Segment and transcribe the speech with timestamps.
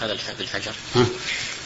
[0.00, 1.06] هذا بالحجر ها؟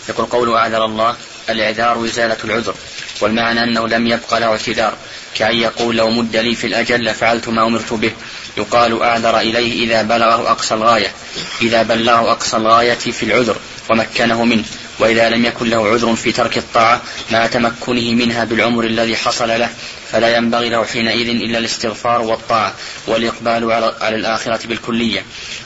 [0.08, 1.16] يقول قول أعذر الله
[1.48, 2.74] الإعذار إزالة العذر
[3.20, 4.96] والمعنى أنه لم يبقى له اعتذار
[5.34, 8.12] كأن يقول لو مد لي في الأجل لفعلت ما أمرت به.
[8.56, 11.12] يقال أعذر إليه إذا بلغه أقصى الغاية
[11.62, 13.56] إذا بلغه أقصى الغاية في العذر
[13.90, 14.64] ومكنه منه.
[15.00, 19.70] وإذا لم يكن له عذر في ترك الطاعة مع تمكنه منها بالعمر الذي حصل له
[20.12, 22.74] فلا ينبغي له حينئذ إلا الاستغفار والطاعة
[23.06, 25.24] والإقبال على الآخرة بالكلية.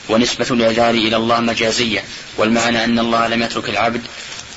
[0.08, 2.04] ونسبة الإعذار إلى الله مجازية.
[2.36, 4.00] والمعنى أن الله لم يترك العبد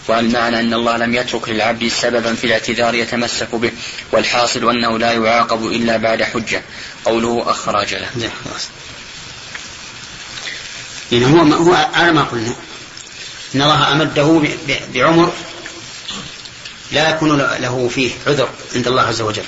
[0.08, 3.72] والمعنى أن الله لم يترك للعبد سببا في الاعتذار يتمسك به.
[4.12, 6.62] والحاصل أنه لا يعاقب إلا بعد حجة.
[7.06, 8.08] قوله أخر أجله
[11.12, 12.56] يعني هو هو على ما قلنا.
[13.56, 14.42] إن الله أمده
[14.94, 15.34] بعمر
[16.92, 19.44] لا يكون له فيه عذر عند الله عز وجل.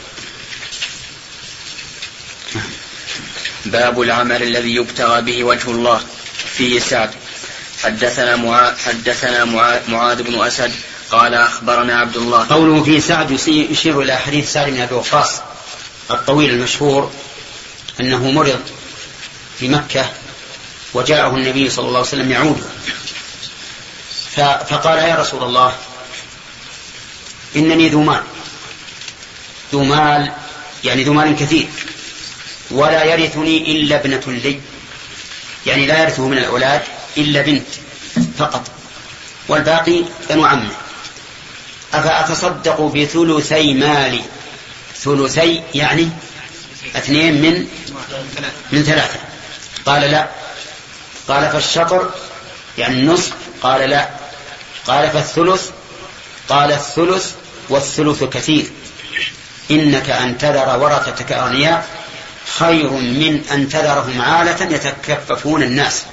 [3.66, 6.02] باب العمل الذي يبتغى به وجه الله
[6.54, 7.12] فيه سعد
[7.84, 9.46] حدثنا معاذ حدثنا
[9.88, 10.72] معاذ بن أسد
[11.12, 12.48] قال أخبرنا عبد الله.
[12.50, 15.42] قوله في سعد يشير إلى حديث سعد بن أبي وقاص
[16.12, 17.12] الطويل المشهور
[18.00, 18.62] أنه مرض
[19.60, 20.12] في مكة
[20.94, 22.64] وجاءه النبي صلى الله عليه وسلم يعوده
[24.36, 25.76] فقال يا رسول الله
[27.56, 28.24] إنني ذو مال.
[29.72, 30.32] ذو مال
[30.84, 31.68] يعني ذو مال كثير.
[32.72, 34.60] ولا يرثني إلا ابنة لي.
[35.66, 36.82] يعني لا يرثه من الأولاد
[37.18, 37.68] إلا بنت
[38.38, 38.62] فقط.
[39.48, 40.72] والباقي بنو عمه
[41.94, 44.22] أفأتصدق بثلثي مالي؟
[44.96, 46.10] ثلثي يعني
[46.96, 47.68] اثنين من
[48.72, 49.20] من ثلاثة.
[49.86, 50.30] قال لا.
[51.28, 52.10] قال فالشطر
[52.78, 53.34] يعني النصف.
[53.62, 54.19] قال لا.
[54.90, 55.70] قال فالثلث
[56.50, 57.32] قال الثلث
[57.70, 58.70] والثلث كثير.
[59.72, 61.88] إنك أن تذر ورثتك أغنياء
[62.60, 66.04] خير من أن تذرهم عالة يتكففون الناس.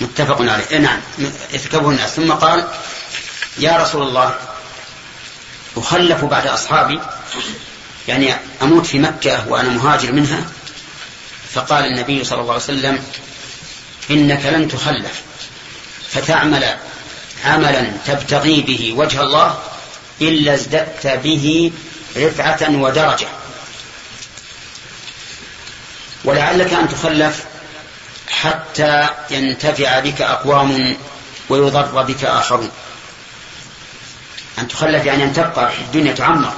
[0.00, 0.64] متفق عليه.
[0.70, 1.00] إيه نعم
[1.52, 2.10] يتكبه الناس.
[2.10, 2.68] ثم قال
[3.58, 4.34] يا رسول الله
[5.76, 7.00] أخلف بعد أصحابي
[8.08, 10.44] يعني أموت في مكة وأنا مهاجر منها.
[11.54, 13.04] فقال النبي صلى الله عليه وسلم
[14.10, 15.22] إنك لن تخلف
[16.10, 16.76] فتعمل
[17.44, 19.58] عملا تبتغي به وجه الله
[20.20, 21.72] إلا ازددت به
[22.16, 23.28] رفعة ودرجة.
[26.24, 27.44] ولعلك أن تخلف
[28.30, 30.96] حتى ينتفع بك أقوام
[31.48, 32.70] ويضر بك آخرون.
[34.58, 36.52] أن تخلف يعني أن تبقى في الدنيا تعمر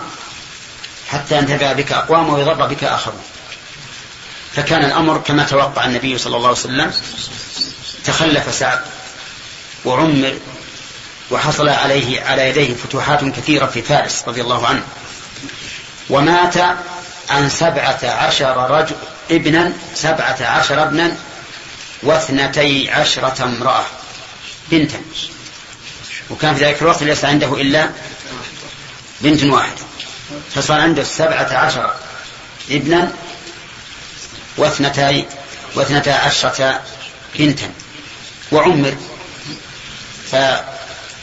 [1.09, 3.23] حتى ينتفع بك أقوام ويضر بك آخرون.
[4.57, 6.93] فكان الأمر كما توقع النبي صلى الله عليه وسلم.
[8.05, 8.81] تخلف سعد
[9.85, 10.39] وعمر
[11.31, 14.83] وحصل عليه على يديه فتوحات كثيرة في فارس رضي الله عنه.
[16.11, 16.57] ومات
[17.31, 18.97] عن سبعة عشر رجل
[19.31, 21.17] ابنا سبعة عشر ابنا
[22.03, 23.85] واثنتي عشرة امرأة
[24.71, 25.01] بنتا.
[26.31, 27.91] وكان في ذلك الوقت ليس عنده إلا
[29.21, 29.83] بنت واحدة.
[30.55, 31.95] فصار عنده سبعة عشر
[32.71, 33.13] ابنا
[34.57, 35.27] واثنتي
[35.75, 36.83] واثنتا عشرة
[37.39, 37.71] بنتا.
[38.53, 38.97] وعمر.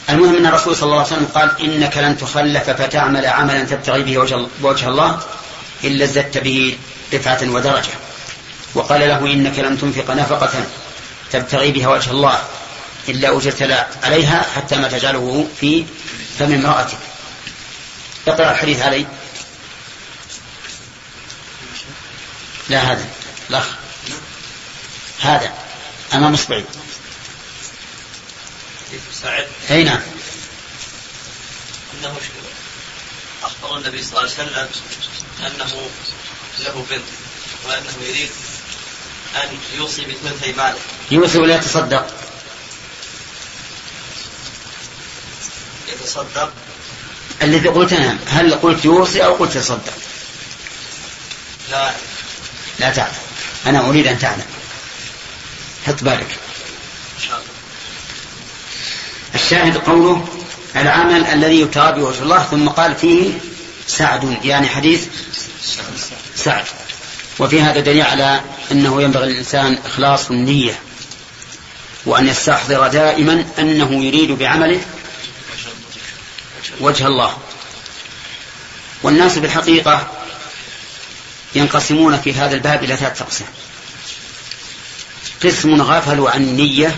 [0.06, 4.18] فالمهم أن الرسول صلى الله عليه وسلم قال إنك لن تخلف فتعمل عملا تبتغي به
[4.62, 5.20] وجه الله
[5.84, 6.78] إلا ازددت به
[7.14, 7.90] رفعة ودرجة.
[8.74, 10.64] وقال له إنك لم تنفق نفقة
[11.32, 12.38] تبتغي بها وجه الله
[13.08, 15.84] إلا أجرت عليها حتى ما تجعله في
[16.38, 16.98] فم امرأتك.
[18.28, 19.06] اقرأ الحديث علي
[22.68, 23.06] لا هذا.
[23.50, 23.62] لا
[25.20, 25.52] هذا.
[26.14, 26.64] أمام إصبعي
[29.22, 29.46] سعد.
[29.70, 30.00] أي نعم.
[31.94, 32.14] أنه
[33.42, 34.68] أخبر النبي صلى الله عليه وسلم
[35.40, 35.90] أنه
[36.60, 37.04] له بنت
[37.66, 38.30] وأنه يريد
[39.36, 40.78] أن يوصي بثلثي ماله.
[41.10, 42.06] يوصي ولا يتصدق؟
[45.88, 46.52] يتصدق.
[47.42, 49.94] الذي قلت أنا هل قلت يوصي أو قلت يتصدق؟
[51.70, 51.92] لا.
[52.78, 53.14] لا تعلم.
[53.66, 54.46] أنا أريد أن تعلم.
[55.86, 56.38] حط بالك.
[59.42, 60.28] الشاهد قوله
[60.76, 63.30] العمل الذي يتابع وجه الله ثم قال فيه
[63.86, 65.06] سعد يعني حديث
[66.36, 66.64] سعد.
[67.38, 68.40] وفي هذا دليل على
[68.72, 70.80] أنه ينبغي للإنسان إخلاص النية
[72.06, 74.80] وأن يستحضر دائما أنه يريد بعمله
[76.80, 77.36] وجه الله.
[79.02, 80.10] والناس بالحقيقة
[81.54, 83.48] ينقسمون في هذا الباب إلى ثلاثة أقسام.
[85.44, 86.96] قسم غفلوا عن النية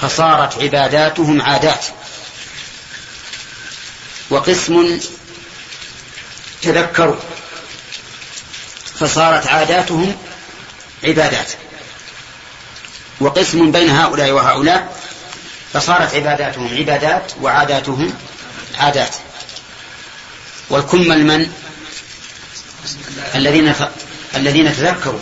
[0.00, 1.84] فصارت عباداتهم عادات.
[4.30, 5.00] وقسم
[6.62, 7.16] تذكروا
[9.00, 10.16] فصارت عاداتهم
[11.04, 11.52] عبادات.
[13.20, 15.00] وقسم بين هؤلاء وهؤلاء
[15.72, 18.12] فصارت عباداتهم عبادات وعاداتهم
[18.78, 19.14] عادات.
[20.70, 21.52] والكمل من؟
[23.34, 23.74] الذين.
[24.34, 25.20] الذين تذكروا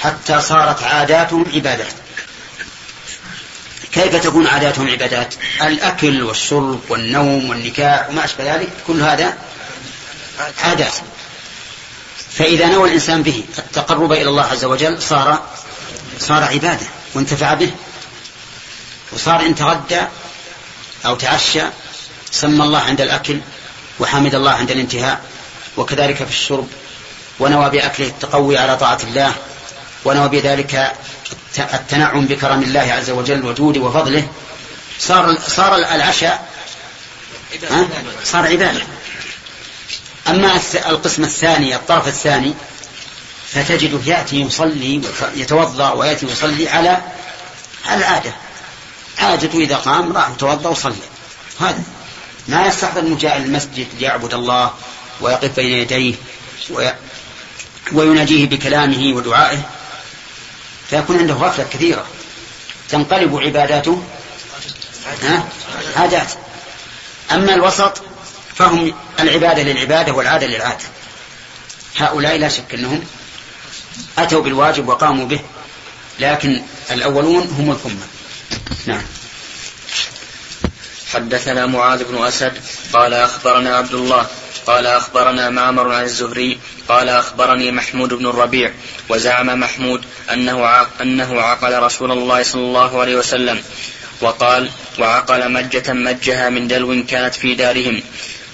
[0.00, 2.01] حتى صارت عاداتهم عبادات.
[3.92, 9.38] كيف تكون عاداتهم عبادات؟ الأكل والشرب والنوم والنكاح وما أشبه ذلك كل هذا
[10.64, 10.94] عادات.
[12.30, 15.42] فإذا نوى الإنسان به التقرب إلى الله عز وجل صار
[16.18, 17.70] صار عبادة وانتفع به.
[19.12, 20.00] وصار إن تغدى
[21.06, 21.62] أو تعشى
[22.30, 23.40] سمى الله عند الأكل
[24.00, 25.20] وحمد الله عند الانتهاء
[25.76, 26.68] وكذلك في الشرب
[27.40, 29.34] ونوى بأكله التقوي على طاعة الله
[30.04, 30.92] ونوى بذلك
[31.58, 34.28] التنعم بكرم الله عز وجل وجوده وفضله
[34.98, 36.48] صار صار العشاء
[38.24, 38.82] صار عبادة.
[40.28, 42.54] أما القسم الثاني الطرف الثاني
[43.52, 45.02] فتجده يأتي يصلي
[45.36, 46.98] يتوضأ ويأتي يصلي على
[47.86, 48.32] على العادة.
[49.18, 50.94] عادته إذا قام راح يتوضأ وصلي
[51.60, 51.82] هذا.
[52.48, 54.70] ما يستحضر أنه جاء المسجد ليعبد الله
[55.20, 56.14] ويقف بين يديه
[57.92, 59.58] ويناجيه بكلامه ودعائه.
[60.92, 62.06] فيكون عنده غفلة كثيرة.
[62.88, 64.02] تنقلب عباداته.
[65.96, 66.32] عادات.
[67.32, 68.02] أما الوسط
[68.54, 70.84] فهم العبادة للعبادة والعادة للعادة.
[71.96, 73.04] هؤلاء لا شك أنهم
[74.18, 75.40] أتوا بالواجب وقاموا به
[76.20, 78.06] لكن الأولون هم الكمة
[78.86, 79.02] نعم.
[81.12, 82.52] حدثنا معاذ بن أسد
[82.92, 84.26] قال أخبرنا عبد الله
[84.66, 88.72] قال أخبرنا معمر عن الزهري قال أخبرني محمود بن الربيع
[89.08, 93.62] وزعم محمود أنه أنه عقل رسول الله صلى الله عليه وسلم
[94.20, 98.02] وقال وعقل مجة مجها من دلو كانت في دارهم.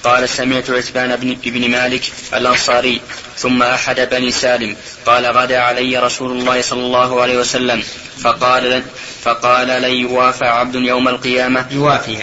[0.05, 2.03] قال سمعت عتبان بن, بن مالك
[2.35, 3.01] الأنصاري
[3.37, 4.77] ثم أحد بني سالم
[5.07, 7.83] قال غدا علي رسول الله صلى الله عليه وسلم
[8.23, 8.83] فقال
[9.23, 11.67] فقال لن يوافى عبد يوم القيامة.
[11.71, 12.19] يوافي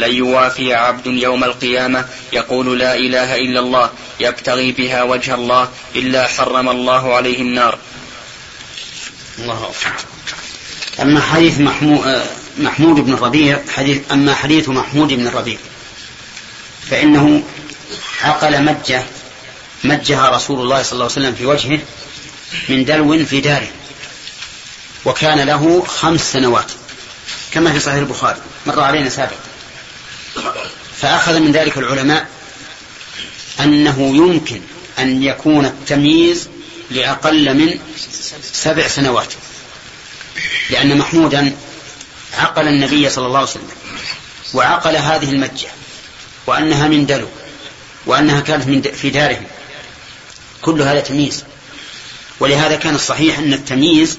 [0.00, 6.26] لن يوافي عبد يوم القيامة يقول لا إله إلا الله يبتغي بها وجه الله إلا
[6.26, 7.78] حرم الله عليه النار.
[9.38, 10.10] الله أكبر.
[11.02, 12.22] أما حديث محمود,
[12.58, 15.58] محمود بن الربيع حديث أما حديث محمود بن الربيع
[16.90, 17.42] فإنه
[18.22, 19.02] عقل مجة
[19.84, 21.80] مجها رسول الله صلى الله عليه وسلم في وجهه
[22.68, 23.68] من دلو في داره
[25.04, 26.72] وكان له خمس سنوات
[27.52, 29.49] كما في صحيح البخاري مر علينا سابقا
[30.96, 32.28] فأخذ من ذلك العلماء
[33.60, 34.60] أنه يمكن
[34.98, 36.48] أن يكون التمييز
[36.90, 37.78] لأقل من
[38.52, 39.34] سبع سنوات.
[40.70, 41.56] لأن محمودا
[42.38, 43.68] عقل النبي صلى الله عليه وسلم
[44.54, 45.68] وعقل هذه المجة
[46.46, 47.28] وأنها من دلو
[48.06, 49.46] وأنها كانت من في دارهم.
[50.62, 51.44] كل هذا تمييز.
[52.40, 54.18] ولهذا كان الصحيح أن التمييز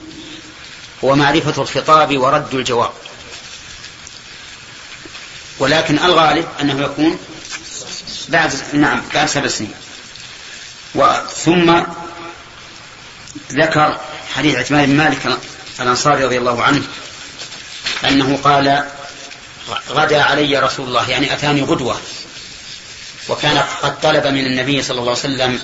[1.03, 2.91] هو معرفة الخطاب ورد الجواب.
[5.61, 7.19] ولكن الغالب أنه يكون
[8.29, 9.73] بعد نعم بعد سبع سنين.
[11.45, 11.81] ثم
[13.51, 13.99] ذكر
[14.35, 15.37] حديث عثمان بن مالك
[15.79, 16.83] الأنصاري رضي الله عنه
[18.07, 18.85] أنه قال
[19.89, 21.97] غدا علي رسول الله يعني أتاني غدوة.
[23.29, 25.59] وكان قد طلب من النبي صلى الله عليه وسلم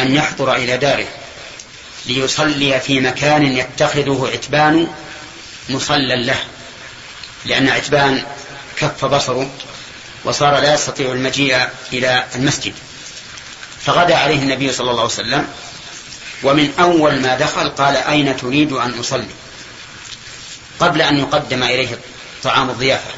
[0.00, 1.06] أن يحضر إلى داره
[2.06, 4.88] ليصلي في مكان يتخذه عتبان
[5.68, 6.38] مصلى له
[7.44, 8.22] لأن عتبان
[8.80, 9.50] كف بصره
[10.24, 12.74] وصار لا يستطيع المجيء إلى المسجد.
[13.80, 15.48] فغدا عليه النبي صلى الله عليه وسلم
[16.42, 19.34] ومن أول ما دخل قال أين تريد أن أصلي؟
[20.80, 21.98] قبل أن يقدم إليه
[22.42, 23.10] طعام الضيافة.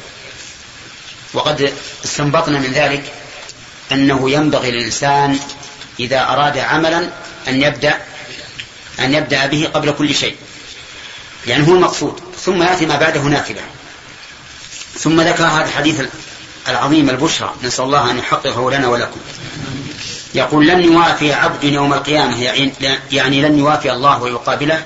[1.33, 1.73] وقد
[2.05, 3.03] استنبطنا من ذلك
[3.91, 5.39] أنه ينبغي للإنسان
[5.99, 7.09] إذا أراد عملا
[7.47, 7.97] أن يبدأ
[8.99, 10.35] أن يبدأ به قبل كل شيء.
[11.47, 13.61] يعني هو المقصود ثم يأتي ما بعده نافلة.
[15.01, 16.01] ثم ذكر هذا الحديث
[16.67, 17.53] العظيم البشرى.
[17.63, 19.19] نسأل الله أن يحققه لنا ولكم.
[20.33, 22.43] يقول لن يوافي عبد يوم القيامة
[23.11, 24.85] يعني لن يوافي الله ويقابله.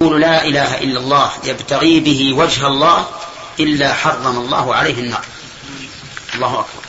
[0.00, 3.06] يقول لا إله إلا الله يبتغي به وجه الله
[3.60, 5.24] إلا حرم الله عليه النار.
[6.34, 6.82] الله أكبر.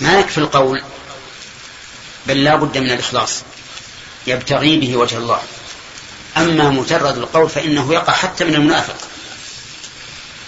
[0.00, 0.82] ما يكفي القول؟
[2.26, 3.42] بل لا بد من الإخلاص.
[4.26, 5.40] يبتغي به وجه الله.
[6.36, 8.96] أما مجرد القول فإنه يقع حتى من المنافق.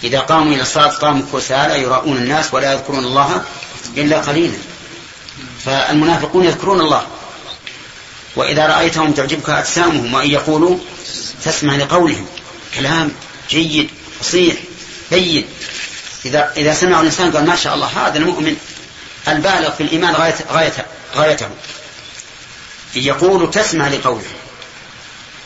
[0.05, 3.45] إذا قاموا إلى الصلاة قاموا كسالى يراؤون الناس ولا يذكرون الله
[3.97, 4.59] إلا قليلا.
[5.65, 7.07] فالمنافقون يذكرون الله.
[8.37, 10.79] وإذا رأيتهم تعجبك أجسامهم وإن يقولوا
[11.45, 12.26] تسمع لقولهم.
[12.75, 13.12] كلام
[13.50, 14.57] جيد فصيح
[15.11, 15.47] بين
[16.25, 18.57] إذا إذا سمع الإنسان قال ما شاء الله هذا المؤمن
[19.29, 20.87] البالغ في الإيمان غاية غاية
[21.17, 21.49] غايته.
[22.95, 24.31] يقول تسمع لقوله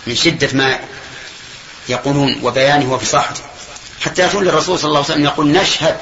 [0.07, 0.79] من شدة ما
[1.89, 3.50] يقولون وبيانه وفصاحته.
[4.01, 5.97] حتى يأتون للرسول صلى الله عليه وسلم يقول نشهد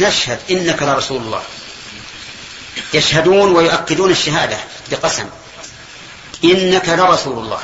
[0.00, 1.42] نشهد إنك لرسول الله.
[2.94, 4.58] يشهدون ويؤكدون الشهادة
[4.90, 5.24] بقسم.
[6.44, 7.60] إنك لرسول الله.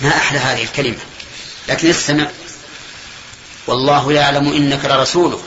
[0.00, 0.98] ما أحلى هذه الكلمة.
[1.68, 2.26] لكن استمع.
[3.66, 5.42] والله يعلم إنك لرسوله.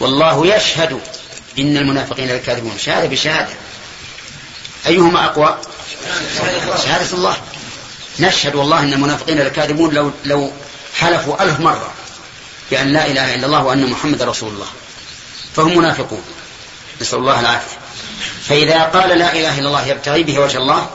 [0.00, 1.00] والله يشهد
[1.58, 2.78] إن المنافقين لكاذبون.
[2.78, 3.54] شهادة بشهادة.
[4.86, 5.58] أيهما أقوى؟
[6.84, 7.36] شهادة الله.
[8.18, 9.94] نشهد والله أن المنافقين لكاذبون.
[9.94, 10.52] لو, لو
[11.00, 11.92] حلفوا ألف مرة
[12.70, 14.66] بأن لا إله إلا الله وأن محمد رسول الله.
[15.56, 16.24] فهم منافقون.
[17.00, 17.78] نسأل الله العافية.
[18.48, 20.90] فإذا قال لا إله إلا الله يبتغي به وجه الله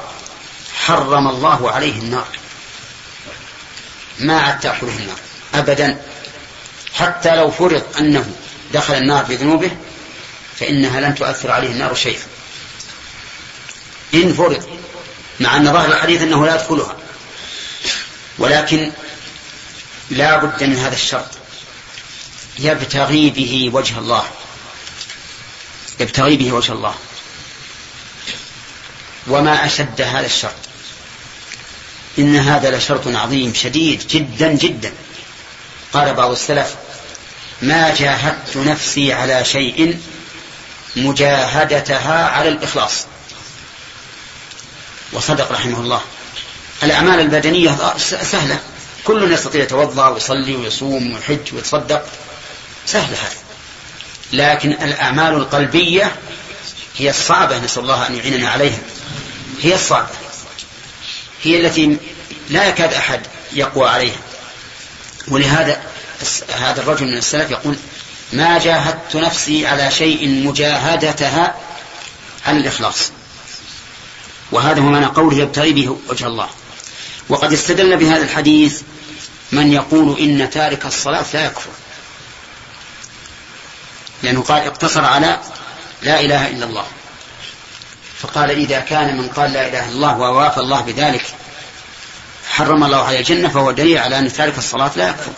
[0.85, 2.27] حرم الله عليه النار.
[4.19, 5.17] ما عاد تأكله النار.
[5.53, 6.01] أبدا.
[6.93, 8.35] حتى لو فرض أنه
[8.73, 9.71] دخل النار بذنوبه
[10.59, 12.23] فإنها لن تؤثر عليه النار شيئا.
[14.13, 14.79] إن فرض
[15.39, 16.95] مع أن ظاهر الحديث أنه لا يدخلها.
[18.37, 18.91] ولكن
[20.09, 21.27] لا بد من هذا الشرط.
[22.59, 24.23] يبتغي به وجه الله.
[25.99, 26.95] يبتغي به وجه الله.
[29.27, 30.55] وما أشد هذا الشرط.
[32.19, 34.93] إن هذا لشرط عظيم شديد جدا جدا.
[35.93, 36.75] قال بعض السلف
[37.61, 39.99] ما جاهدت نفسي على شيء
[40.95, 43.05] مجاهدتها على الإخلاص.
[45.13, 46.01] وصدق رحمه الله.
[46.83, 48.59] الأعمال البدنية سهلة.
[49.05, 52.05] كل يستطيع يتوضأ ويصلي ويصوم ويحج ويتصدق.
[52.85, 53.35] سهلة هذا.
[54.33, 56.15] لكن الأعمال القلبية
[56.97, 58.79] هي الصعبة نسأل الله أن يعيننا عليها.
[59.61, 60.07] هي الصعبة.
[61.43, 61.97] هي التي
[62.49, 63.21] لا يكاد أحد
[63.53, 64.19] يقوى عليها.
[65.27, 65.83] ولهذا
[66.57, 67.75] هذا الرجل من السلف يقول
[68.33, 71.55] ما جاهدت نفسي على شيء مجاهدتها
[72.45, 73.11] على الإخلاص.
[74.51, 76.49] وهذا هو معنى قوله يبتغي به وجه الله.
[77.29, 78.81] وقد استدل بهذا الحديث
[79.51, 81.69] من يقول إن تارك الصلاة لا يكفر.
[84.23, 85.39] لأنه قال اقتصر على
[86.01, 86.85] لا إله إلا الله.
[88.21, 91.25] فقال إذا كان من قال لا إله إلا الله ووافى الله بذلك
[92.49, 95.31] حرم الله عليه الجنة فهو دليل على أن تارك الصلاة لا يكفر.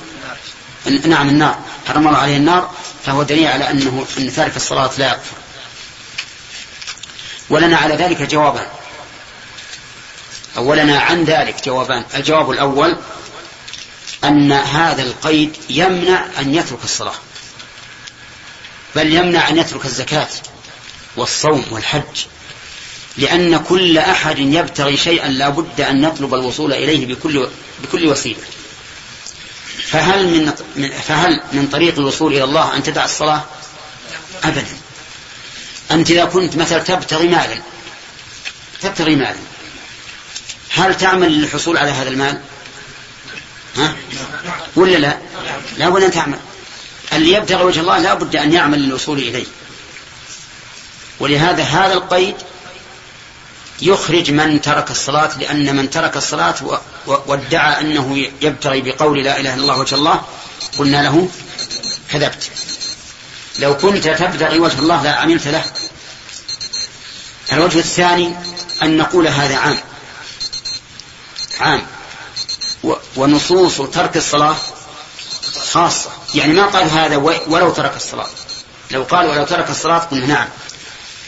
[1.07, 1.59] نعم النار.
[1.87, 2.71] حرم الله عليه النار
[3.05, 5.37] فهو دليل على أنه أن تارك الصلاة لا يكفر.
[7.49, 8.67] ولنا على ذلك جوابان
[10.57, 12.03] أولنا عن ذلك جوابان.
[12.15, 12.97] الجواب الأول
[14.23, 17.15] أن هذا القيد يمنع أن يترك الصلاة
[18.95, 20.27] بل يمنع أن يترك الزكاة
[21.15, 22.25] والصوم والحج
[23.17, 27.49] لأن كل أحد يبتغي شيئا لا بد أن يطلب الوصول إليه بكل,
[27.83, 28.43] بكل وسيلة.
[29.87, 33.45] فهل من, فهل من طريق الوصول إلى الله أن تدع الصلاة؟
[34.43, 34.77] أبدا.
[35.91, 37.57] أنت إذا كنت مثلا تبتغي مالا
[38.81, 39.46] تبتغي مالا
[40.77, 42.41] هل تعمل للحصول على هذا المال؟
[43.77, 43.95] ها؟
[44.75, 45.17] ولا لا؟
[45.77, 46.39] لا ولا تعمل.
[47.13, 49.45] اللي يبتغي وجه الله لا بد أن يعمل للوصول إليه.
[51.19, 52.35] ولهذا هذا القيد
[53.81, 59.61] يخرج من ترك الصلاة لأن من ترك الصلاة وادعى أنه يبتغي بقول لا إله إلا
[59.61, 60.21] الله وجه الله
[60.77, 61.29] قلنا له
[62.11, 62.49] كذبت.
[63.59, 65.63] لو كنت تبتغي وجه الله لا عملت له.
[67.53, 68.33] الوجه الثاني
[68.83, 69.77] أن نقول هذا عام.
[71.59, 71.85] عام.
[73.15, 74.55] ونصوص ترك الصلاة
[75.71, 76.09] خاصة.
[76.35, 78.27] يعني ما قال هذا ولو ترك الصلاة.
[78.91, 80.47] لو قال ولو ترك الصلاة قلنا نعم.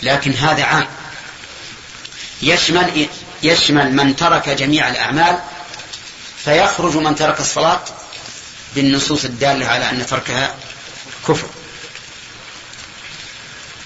[0.03, 0.88] لكن هذا عام.
[2.41, 3.07] يشمل
[3.43, 5.39] يشمل من ترك جميع الأعمال
[6.45, 7.81] فيخرج من ترك الصلاة
[8.75, 10.55] بالنصوص الدالة على أن تركها
[11.27, 11.48] كفر.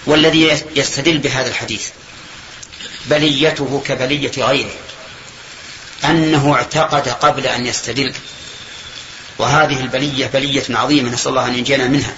[0.06, 1.88] والذي يستدل بهذا الحديث
[3.06, 4.70] بليته كبلية غيره.
[6.04, 8.12] أنه اعتقد قبل أن يستدل
[9.38, 12.14] وهذه البلية بلية عظيمة نسأل الله أن ينجينا منها.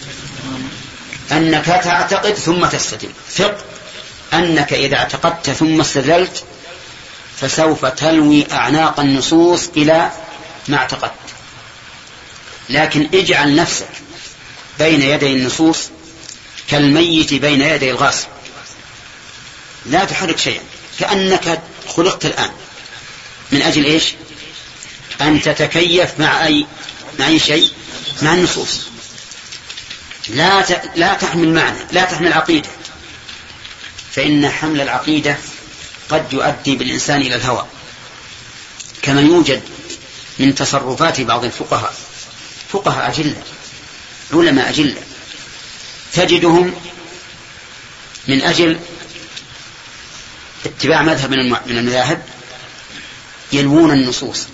[1.33, 3.11] أنك تعتقد ثم تستدل.
[3.31, 3.65] ثق
[4.33, 6.45] أنك إذا اعتقدت ثم استدلت
[7.41, 10.11] فسوف تلوي أعناق النصوص إلى
[10.69, 11.13] ما اعتقدت.
[12.71, 13.89] لكن اجعل نفسك
[14.79, 15.79] بين يدي النصوص
[16.69, 18.29] كالميت بين يدي الغاصب.
[19.87, 20.63] لا تحرك شيئا.
[20.99, 22.51] كأنك خلقت الآن.
[23.53, 24.15] من أجل إيش؟
[25.21, 26.67] أن تتكيف مع أي
[27.19, 27.71] مع أي شيء
[28.23, 28.81] مع النصوص.
[30.29, 30.91] لا ت...
[30.97, 32.69] لا تحمل معنى لا تحمل عقيدة.
[34.13, 35.37] فإن حمل العقيدة
[36.09, 37.67] قد يؤدي بالإنسان إلى الهوى.
[39.03, 39.63] كما يوجد
[40.39, 41.95] من تصرفات بعض الفقهاء
[42.73, 43.43] فقهاء أجلة
[44.33, 45.03] علماء أجلة
[46.13, 46.75] تجدهم
[48.29, 48.79] من أجل
[50.67, 51.31] اتباع مذهب
[51.67, 52.23] من المذاهب
[53.53, 54.47] يلوون النصوص.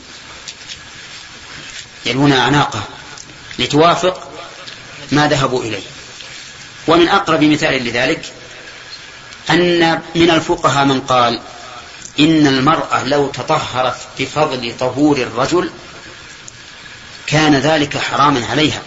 [2.06, 2.82] يلوون أعناقه
[3.58, 4.28] لتوافق
[5.12, 5.82] ما ذهبوا إليه.
[6.88, 8.32] ومن أقرب مثال لذلك
[9.50, 11.40] أن من الفقهاء من قال
[12.20, 15.70] إن المرأة لو تطهرت بفضل طهور الرجل
[17.26, 18.82] كان ذلك حراما عليها.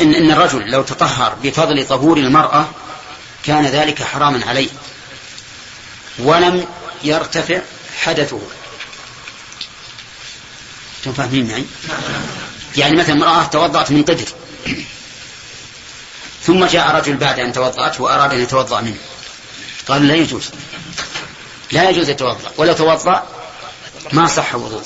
[0.00, 2.68] إن, إن الرجل لو تطهر بفضل طهور المرأة
[3.44, 4.68] كان ذلك حراما عليه.
[6.18, 6.66] ولم
[7.04, 7.60] يرتفع
[8.08, 8.40] حدثه.
[10.98, 11.64] أنتم فاهمين معي؟
[12.76, 14.28] يعني مثلا امرأة توضأت من قدر.
[16.42, 18.98] ثم جاء رجل بعد أن توضأت وأراد أن يتوضأ منه.
[19.88, 20.50] قال لا يجوز.
[21.72, 23.26] لا يجوز يتوضأ ولو توضأ
[24.12, 24.82] ما صح وضوء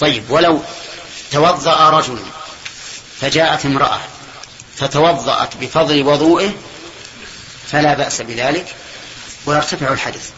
[0.00, 0.62] طيب ولو
[1.32, 2.18] توضأ رجل
[3.20, 4.00] فجاءت امرأة
[4.76, 6.52] فتوضأت بفضل وضوئه
[7.72, 8.74] فلا بأس بذلك
[9.46, 10.30] ويرتفع الحدث.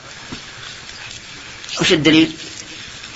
[1.81, 2.33] وش الدليل؟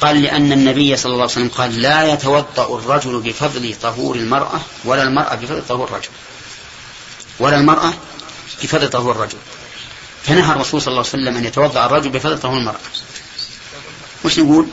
[0.01, 5.03] قال لأن النبي صلى الله عليه وسلم قال لا يتوضأ الرجل بفضل طهور المرأة ولا
[5.03, 6.09] المرأة بفضل طهور الرجل.
[7.39, 7.93] ولا المرأة
[8.63, 9.39] بفضل طهور الرجل.
[10.23, 12.81] فنهى الرسول صلى الله عليه وسلم أن يتوضأ الرجل بفضل طهور المرأة.
[14.25, 14.67] وش نقول؟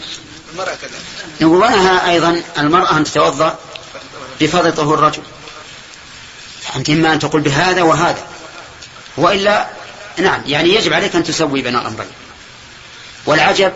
[1.42, 3.60] نقول ونهى أيضا المرأة أن تتوضأ
[4.42, 5.22] بفضل طهور الرجل.
[6.76, 8.28] أنت إما أن تقول بهذا وهذا.
[9.18, 9.70] وإلا
[10.18, 12.25] نعم يعني يجب عليك أن تسوي بين الأمرين.
[13.26, 13.74] والعجب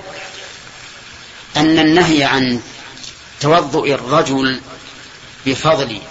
[1.58, 2.62] أن النهي عن
[3.39, 4.62] توضؤ الرجل
[5.46, 6.01] بفضل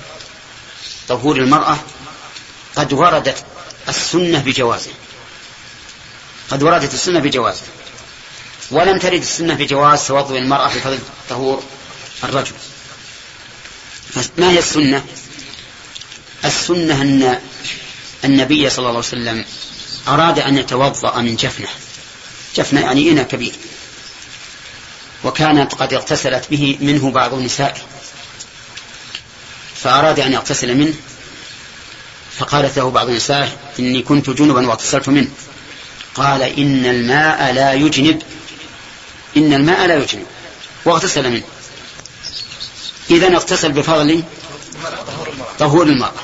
[1.08, 1.78] طهور المرأة
[2.76, 3.44] قد وردت
[3.88, 4.90] السنة بجوازه.
[6.50, 7.62] قد وردت السنة بجوازه.
[8.70, 11.62] ولم ترد السنة بجواز توضؤ المرأة بفضل طهور
[12.24, 12.52] الرجل.
[14.38, 15.04] ما هي السنة؟
[16.44, 17.38] السنة أن
[18.24, 19.44] النبي صلى الله عليه وسلم
[20.08, 21.68] أراد أن يتوضأ من جفنة.
[22.56, 23.52] جفنة يعني إناء كبير.
[25.24, 27.80] وكانت قد اغتسلت به منه بعض نسائه
[29.74, 30.94] فأراد أن يغتسل منه.
[32.38, 35.30] فقالت له بعض نسائه إني كنت جنبا واغتسلت منه.
[36.14, 38.22] قال إن الماء لا يجنب.
[39.36, 40.26] إن الماء لا يجنب.
[40.84, 41.42] واغتسل منه.
[43.10, 44.22] إذا اغتسل بفضل
[45.58, 46.22] طهور المرأة.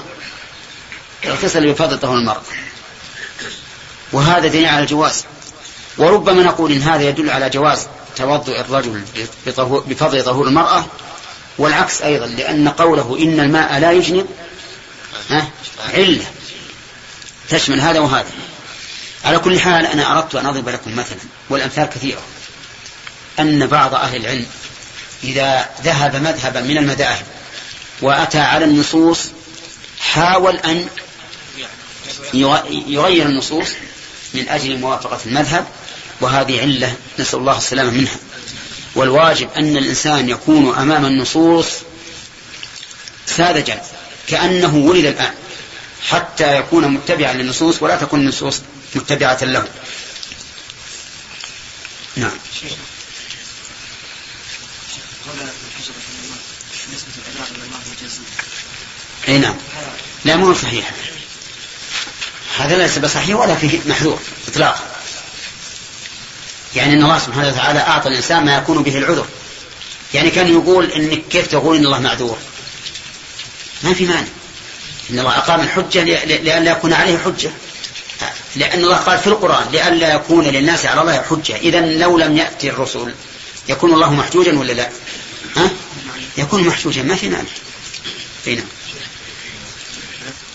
[1.25, 2.43] اغتسل بفضل طهور المرأة.
[4.13, 5.25] وهذا دليل على الجواز.
[5.99, 9.03] وربما نقول إن هذا يدل على جواز توضؤ الرجل
[9.87, 10.85] بفضل طهور المرأة
[11.59, 14.27] والعكس أيضا لأن قوله إن الماء لا يجنب
[15.95, 16.25] علة.
[17.49, 18.31] تشمل هذا وهذا.
[19.25, 21.19] على كل حال أنا أردت أن أضرب لكم مثلا
[21.51, 22.21] والأمثال كثيرة.
[23.39, 24.47] أن بعض أهل العلم
[25.25, 27.25] إذا ذهب مذهبا من المذاهب
[28.03, 29.31] وأتى على النصوص
[30.01, 30.87] حاول أن
[32.87, 33.69] يغير النصوص
[34.35, 35.67] من أجل موافقة المذهب
[36.21, 38.17] وهذه علة نسأل الله السلامة منها.
[38.95, 41.67] والواجب أن الإنسان يكون أمام النصوص
[43.27, 43.83] ساذجا
[44.29, 45.35] كأنه ولد الآن
[46.09, 48.61] حتى يكون متبعا للنصوص ولا تكون النصوص
[48.95, 49.69] متبعة له.
[52.17, 52.31] نعم.
[59.29, 59.57] أي نعم.
[60.25, 60.93] لا مو صحيح.
[62.59, 64.94] هذا ليس بصحيح ولا فيه محذور اطلاقا.
[66.77, 69.27] يعني أن الله سبحانه وتعالى أعطى الإنسان ما يكون به العذر.
[70.15, 72.39] يعني كان يقول إنك كيف تقول إن الله معذور؟
[73.83, 74.29] ما في مانع
[75.11, 77.51] إن الله أقام الحجة لئلا يكون عليه حجة.
[78.57, 81.57] لأن الله قال في القرآن لئلا يكون للناس على الله حجة.
[81.57, 83.15] اذا لو لم يأتي الرسل
[83.69, 84.89] يكون الله محجوجا ولا لا؟
[85.57, 85.71] ها؟
[86.39, 87.03] يكون محجوجا.
[87.03, 87.49] ما في مانع
[88.47, 88.67] أي نعم.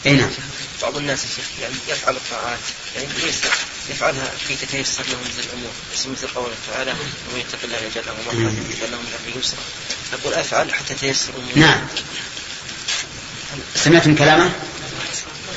[0.05, 0.29] أي نعم.
[0.81, 2.59] بعض الناس يا شيخ يعني يفعل الطاعات
[2.95, 3.07] يعني
[3.89, 5.71] يفعلها كي تتيسر له من الأمور
[6.15, 9.59] مثل قوله تعالى ومن يتق الله يجعل له مخرجا ويجعل له من امره يسرا.
[10.13, 11.87] نقول أفعل حتى تيسر نعم.
[13.75, 14.51] سمعتم كلامه؟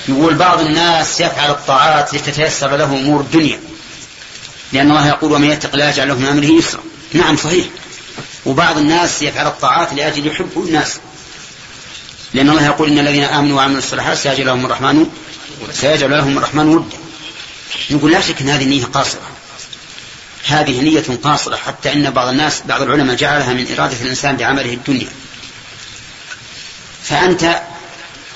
[0.09, 3.61] يقول بعض الناس يفعل الطاعات لتتيسر له أمور الدنيا
[4.73, 6.83] لأن الله يقول ومن يتق الله يجعل له من امره يسرا.
[7.13, 7.67] نعم صحيح.
[8.47, 10.99] وبعض الناس يفعل الطاعات لأجل يحب الناس.
[12.35, 15.07] لأن الله يقول إن الذين آمنوا وعملوا الصالحات سيجعل لهم الرحمن
[15.73, 16.97] سيجعل لهم الرحمن ودا
[17.91, 19.21] نقول لا شك أن هذه النية قاصرة.
[20.47, 25.09] هذه نية قاصرة حتى إن بعض الناس بعض العلماء جعلها من إرادة الإنسان بعمله الدنيا.
[27.05, 27.63] فأنت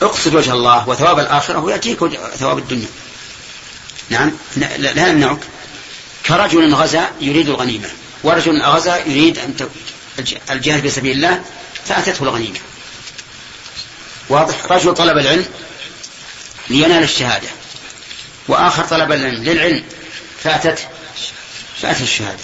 [0.02, 1.98] اقصد وجه الله وثواب الآخرة ويأتيك
[2.38, 2.88] ثواب الدنيا.
[4.10, 4.32] نعم.
[4.78, 5.40] لا يمنعك.
[6.26, 7.88] كرجل غزا يريد الغنيمة.
[8.22, 9.54] ورجل غزا يريد أن
[10.50, 11.42] الجهاد في سبيل الله
[11.84, 12.58] فأتته الغنيمة.
[14.28, 15.46] واضح؟ رجل طلب العلم
[16.68, 17.48] لينال الشهادة
[18.48, 19.84] وآخر طلب العلم للعلم
[20.42, 20.88] فأتت
[21.82, 22.42] فأتت الشهادة.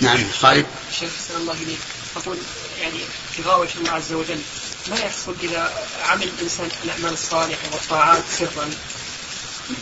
[0.00, 0.66] نعم خالد.
[1.00, 1.78] شيخ الله إليك.
[2.16, 2.38] أقول
[2.80, 2.98] يعني
[3.60, 4.38] وجه الله عز وجل.
[4.90, 5.72] ما يحصل إذا
[6.04, 8.70] عمل الإنسان الأعمال الصالحة والطاعات سرا؟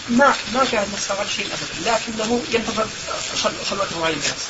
[0.09, 2.87] ما ما قاعد نستغل شيء أبدا لكنه ينتظر
[3.71, 4.43] خلوته عن الناس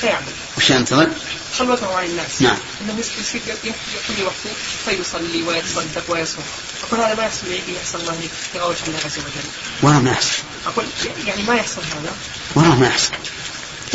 [0.00, 1.10] فيعمل وش ينتظر؟
[1.58, 2.42] خلوته عن الناس.
[2.42, 2.56] نعم.
[2.80, 4.50] إنه يصير يقضي وقته
[4.84, 6.44] فيصلي ويتصدق ويصوم.
[6.82, 9.48] أقول هذا ما يحصل يحصل الله ابتغاء وجه الله عز وجل.
[9.82, 10.42] والله ما يحصل.
[10.66, 10.84] أقول
[11.26, 12.12] يعني ما يحصل هذا.
[12.54, 13.12] والله ما يحصل.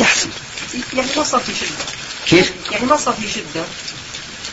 [0.00, 0.28] يحصل.
[0.92, 1.84] يعني ما صار في شدة.
[2.26, 3.64] كيف؟ يعني ما صار في شدة.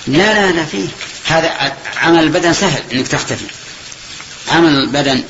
[0.07, 0.87] لا لا لا فيه
[1.25, 3.45] هذا عمل البدن سهل إنك تختفي.
[4.51, 5.23] عمل البدن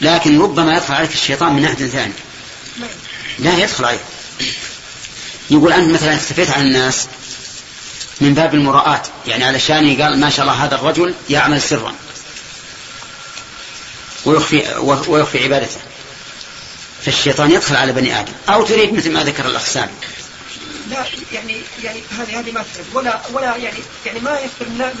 [0.00, 2.12] لكن ربما يدخل عليك الشيطان من ناحيه ثانية
[3.38, 4.00] لا يدخل عليك.
[5.50, 7.06] يقول انت مثلا اختفيت عن الناس
[8.20, 11.94] من باب المراءة يعني علشان قال ما شاء الله هذا الرجل يعمل سرا
[14.24, 14.64] ويخفي
[15.08, 15.80] ويخفي عبادته.
[17.04, 18.32] فالشيطان يدخل على بني آدم.
[18.48, 19.92] أو تريد مثل ما ذكر الاخ سامي
[20.90, 24.92] لا يعني يعني هذه هذه ما تفرق ولا ولا يعني يعني ما يفرق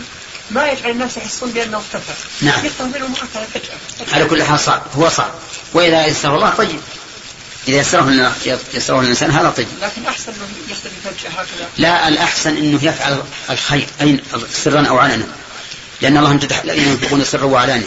[0.50, 2.66] ما يجعل الناس يحسون بأنه اختفى نعم.
[2.66, 5.30] يفهم منهم فجاه على كل حال صعب هو صعب
[5.72, 6.80] وإذا يسره الله طيب.
[7.68, 8.32] إذا يسره
[8.74, 11.68] يسره الإنسان هذا طيب لكن أحسن انه يختفي فجاه هكذا.
[11.78, 13.86] لا الأحسن إنه يفعل الخير.
[14.00, 14.20] اي
[14.52, 15.26] سرا أو علنا.
[16.02, 17.86] لأن الله امتدح الذين ينفقون سرا وعلانية.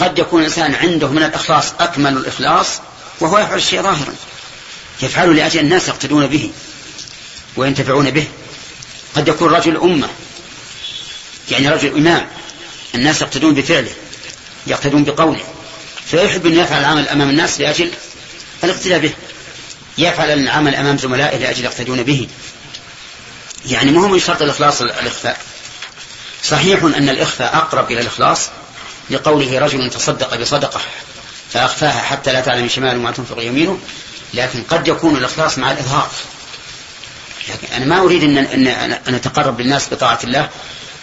[0.00, 2.80] قد يكون الإنسان عنده من الإخلاص أكمل الإخلاص
[3.20, 4.14] وهو يفعل الشيء ظاهرا.
[5.02, 6.50] يفعله لأجل الناس يقتدون به
[7.56, 8.26] وينتفعون به.
[9.16, 10.08] قد يكون رجل أمة
[11.50, 12.28] يعني رجل إمام
[12.94, 13.92] الناس يقتدون بفعله
[14.66, 15.44] يقتدون بقوله.
[16.06, 17.90] فيحب أن يفعل العمل أمام الناس لأجل
[18.64, 19.12] الاقتداء به.
[19.98, 22.28] يفعل العمل أمام زملائه لأجل يقتدون به.
[23.66, 25.40] يعني مو من شرط الإخلاص الإخفاء.
[26.44, 28.48] صحيح أن الإخفاء أقرب إلى الإخلاص
[29.10, 30.80] لقوله رجل تصدق بصدقة
[31.52, 33.78] فأخفاها حتى لا تعلم شماله ما تنفق يمينه
[34.34, 36.10] لكن قد يكون الإخلاص مع الإظهار.
[37.48, 38.66] لكن أنا ما أريد أن, أن,
[39.08, 40.48] أن أتقرب للناس بطاعة الله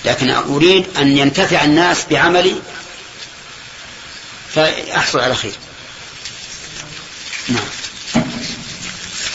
[0.05, 2.55] لكن أريد أن ينتفع الناس بعملي
[4.55, 5.53] فأحصل على خير.
[7.51, 8.23] نعم.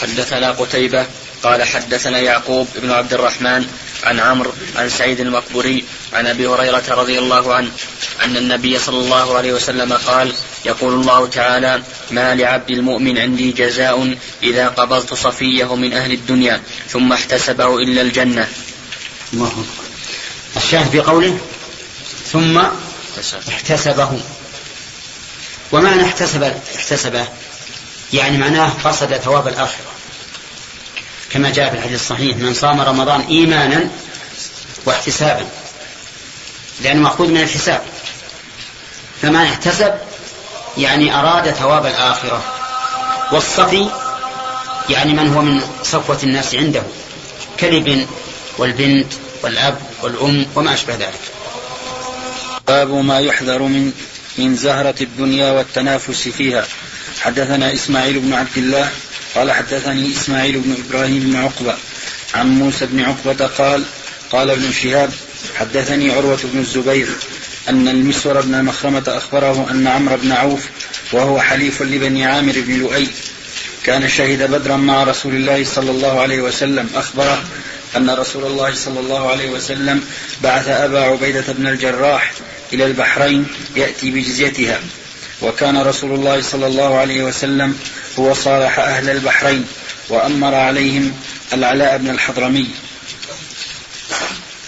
[0.01, 1.05] حدثنا قتيبة
[1.43, 3.67] قال حدثنا يعقوب بن عبد الرحمن
[4.03, 7.69] عن عمرو عن سعيد المقبوري عن أبي هريرة رضي الله عنه
[8.23, 10.33] أن النبي صلى الله عليه وسلم قال
[10.65, 17.13] يقول الله تعالى ما لعبد المؤمن عندي جزاء إذا قبضت صفيه من أهل الدنيا ثم
[17.13, 18.47] احتسبه إلا الجنة.
[19.33, 19.65] الله
[20.57, 21.39] الشاهد في قوله
[22.31, 22.61] ثم
[23.49, 24.19] احتسبه.
[25.71, 26.43] ومعنى احتسب
[26.75, 27.27] احتسبه؟
[28.13, 29.85] يعني معناه قصد ثواب الآخرة.
[31.31, 33.89] كما جاء في الحديث الصحيح من صام رمضان إيمانا
[34.85, 35.45] واحتسابا.
[36.81, 37.81] لأنه مأخوذ من الحساب.
[39.21, 39.93] فمن احتسب
[40.77, 42.43] يعني أراد ثواب الآخرة.
[43.31, 43.89] والصفي
[44.89, 46.83] يعني من هو من صفوة الناس عنده.
[47.57, 48.07] كالابن
[48.57, 51.19] والبنت والأب والأم وما أشبه ذلك.
[52.67, 53.91] باب ما يحذر من
[54.37, 56.65] من زهرة الدنيا والتنافس فيها.
[57.21, 58.89] حدثنا إسماعيل بن عبد الله
[59.35, 61.75] قال حدثني إسماعيل بن إبراهيم بن عقبة
[62.35, 63.83] عن موسى بن عقبة قال
[64.31, 65.09] قال ابن شهاب
[65.55, 67.07] حدثني عروة بن الزبير
[67.69, 70.65] أن المسور بن مخرمة أخبره أن عمرو بن عوف
[71.11, 73.07] وهو حليف لبني عامر بن لؤي
[73.83, 76.89] كان شهد بدرا مع رسول الله صلى الله عليه وسلم.
[76.95, 77.43] أخبره
[77.97, 80.03] أن رسول الله صلى الله عليه وسلم
[80.43, 82.31] بعث أبا عبيدة بن الجراح
[82.73, 84.79] إلى البحرين يأتي بجزيتها.
[85.41, 87.79] وكان رسول الله صلى الله عليه وسلم
[88.19, 89.67] هو صالح أهل البحرين
[90.09, 91.13] وأمر عليهم
[91.53, 92.69] العلاء بن الحضرمي.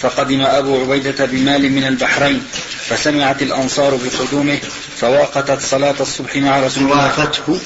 [0.02, 2.48] فقدم أبو عبيدة بمال من البحرين
[2.90, 4.60] فسمعت الأنصار بقدومه
[5.02, 7.10] فواقتت صلاة الصبح مع رسول الله.
[7.10, 7.60] فواقته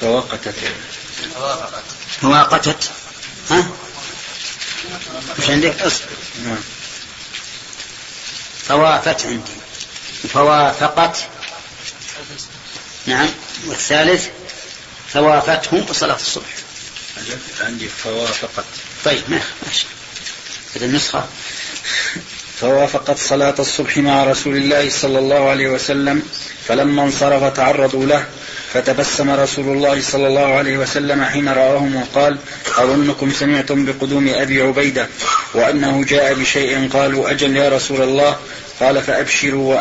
[0.00, 0.54] فواقتت
[2.22, 2.90] فواقتت
[3.50, 3.66] ها؟
[5.38, 6.06] مش عندك اصبر
[6.44, 6.56] نعم.
[8.68, 9.52] فوافت عندي.
[10.32, 11.16] فوافقت.
[13.06, 13.28] نعم.
[13.66, 14.26] والثالث
[15.12, 16.54] فوافتهم صلاة الصبح.
[17.60, 18.64] عندي فوافقت.
[19.04, 19.86] طيب ماشي.
[20.76, 21.24] هذه النسخة.
[22.60, 26.22] فوافقت صلاة الصبح مع رسول الله صلى الله عليه وسلم
[26.68, 28.24] فلما انصرف تعرضوا له
[28.72, 32.36] فتبسم رسول الله صلى الله عليه وسلم حين رآهم وقال
[32.78, 35.08] أظنكم سمعتم بقدوم أبي عبيدة
[35.54, 38.36] وأنه جاء بشيء قالوا أجل يا رسول الله؟
[38.80, 39.74] قال فأبشروا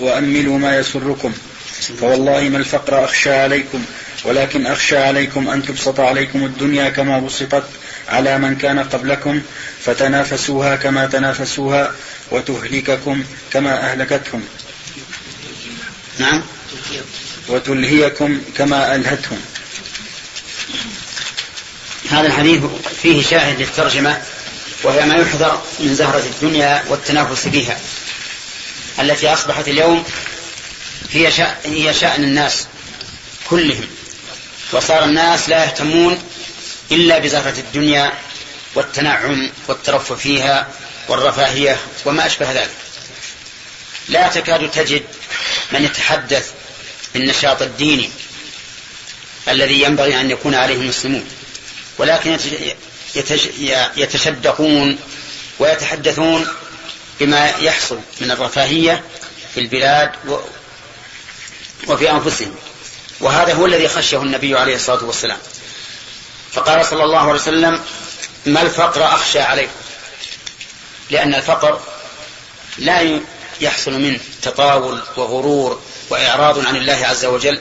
[0.00, 1.32] وأملوا ما يسركم.
[1.80, 3.84] فوالله ما الفقر أخشى عليكم
[4.24, 7.64] ولكن أخشى عليكم أن تبسط عليكم الدنيا كما بسطت
[8.08, 9.42] على من كان قبلكم
[9.84, 11.94] فتنافسوها كما تنافسوها
[12.30, 14.44] وتهلككم كما أهلكتهم.
[16.18, 16.42] نعم.
[17.48, 19.40] وتلهيكم كما ألهتهم.
[22.10, 22.62] هذا الحديث
[23.02, 24.22] فيه شاهد للترجمة
[24.82, 27.78] وهي ما يحذر من زهرة الدنيا والتنافس فيها.
[29.00, 30.04] التي أصبحت اليوم
[31.12, 31.32] هي
[31.64, 32.66] هي شأن الناس
[33.50, 33.88] كلهم.
[34.72, 36.22] وصار الناس لا يهتمون
[36.90, 38.12] إلا بزهرة الدنيا
[38.74, 40.68] والتنعم والترفه فيها
[41.08, 42.74] والرفاهية وما أشبه ذلك.
[44.08, 45.02] لا تكاد تجد
[45.72, 46.50] من يتحدث
[47.14, 48.10] بالنشاط الديني
[49.48, 51.24] الذي ينبغي أن يكون عليه المسلمون.
[51.98, 52.38] ولكن
[53.96, 54.98] يتشدقون
[55.58, 56.46] ويتحدثون
[57.20, 59.02] بما يحصل من الرفاهية
[59.54, 60.10] في البلاد
[61.86, 62.54] وفي أنفسهم.
[63.20, 65.38] وهذا هو الذي خشيه النبي عليه الصلاة والسلام.
[66.52, 67.80] فقال صلى الله عليه وسلم
[68.46, 69.72] ما الفقر أخشى عليكم
[71.10, 71.80] لأن الفقر
[72.78, 73.20] لا
[73.60, 77.60] يحصل منه تطاول وغرور وإعراض عن الله عز وجل.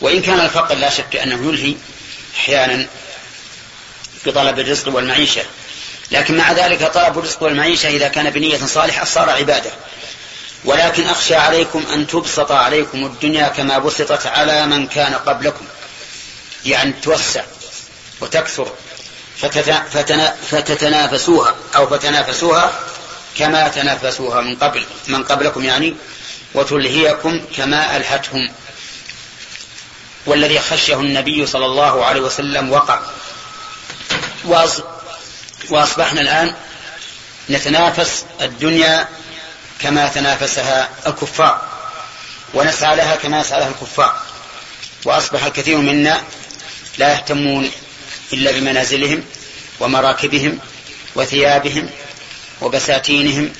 [0.00, 1.74] وإن كان الفقر لا شك أنه يلهي
[2.36, 2.86] أحيانا
[4.24, 5.42] في طلب الرزق والمعيشة.
[6.10, 9.70] لكن مع ذلك طلب الرزق والمعيشة إذا كان بنية صالحة صار عبادة.
[10.64, 15.64] ولكن أخشى عليكم أن تبسط عليكم الدنيا كما بسطت على من كان قبلكم.
[16.66, 17.42] يعني توسع
[18.20, 18.72] وتكثر
[20.50, 22.80] فتتنافسوها أو فتنافسوها
[23.38, 25.96] كما تنافسوها من قبل من قبلكم يعني
[26.54, 28.52] وتلهيكم كما ألهتهم.
[30.26, 33.00] والذي خشيه النبي صلى الله عليه وسلم وقع.
[35.70, 36.54] وأصبحنا الآن
[37.50, 39.08] نتنافس الدنيا
[39.80, 41.68] كما تنافسها الكفار
[42.54, 44.22] ونسعى لها كما يسعى لها الكفار.
[45.04, 46.22] وأصبح الكثير منا
[46.98, 47.70] لا يهتمون
[48.32, 49.24] إلا بمنازلهم
[49.80, 50.58] ومراكبهم
[51.14, 51.90] وثيابهم
[52.60, 53.52] وبساتينهم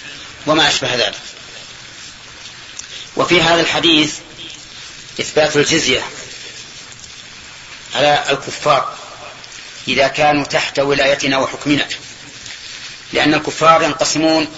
[0.46, 1.14] وما أشبه ذلك.
[3.16, 4.14] وفي هذا الحديث
[5.20, 6.02] إثبات الجزية
[7.94, 8.94] على الكفار
[9.88, 11.88] إذا كانوا تحت ولايتنا وحكمنا
[13.12, 14.48] لأن الكفار ينقسمون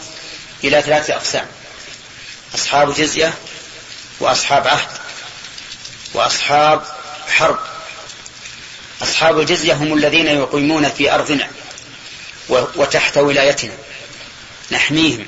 [0.64, 1.46] إلى ثلاثة أقسام
[2.54, 3.34] أصحاب جزية
[4.20, 4.88] وأصحاب عهد
[6.14, 6.82] وأصحاب
[7.28, 7.58] حرب.
[9.02, 11.48] أصحاب الجزية هم الذين يقيمون في أرضنا
[12.48, 13.72] وتحت ولايتنا.
[14.70, 15.26] نحميهم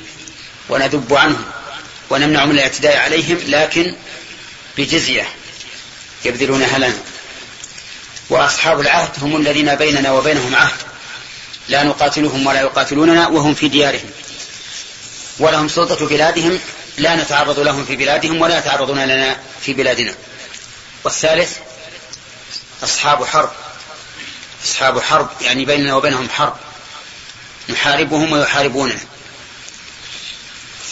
[0.69, 1.45] وندب عنهم
[2.11, 3.95] ونمنع من الاعتداء عليهم لكن
[4.79, 5.29] بجزية
[6.25, 6.99] يبذلونها لنا
[8.31, 10.77] وأصحاب العهد هم الذين بيننا وبينهم عهد.
[11.69, 14.11] لا نقاتلهم ولا يقاتلوننا وهم في ديارهم.
[15.39, 16.61] ولهم سلطة بلادهم
[16.99, 20.15] لا نتعرض لهم في بلادهم ولا يتعرضون لنا في بلادنا.
[21.05, 21.57] والثالث
[22.83, 23.51] أصحاب حرب.
[24.65, 26.57] أصحاب حرب يعني بيننا وبينهم حرب.
[27.69, 29.01] نحاربهم ويحاربوننا.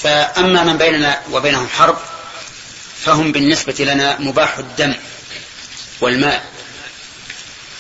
[0.03, 1.99] فأما من بيننا وبينهم حرب
[3.05, 4.95] فهم بالنسبة لنا مباح الدم
[6.01, 6.45] والماء.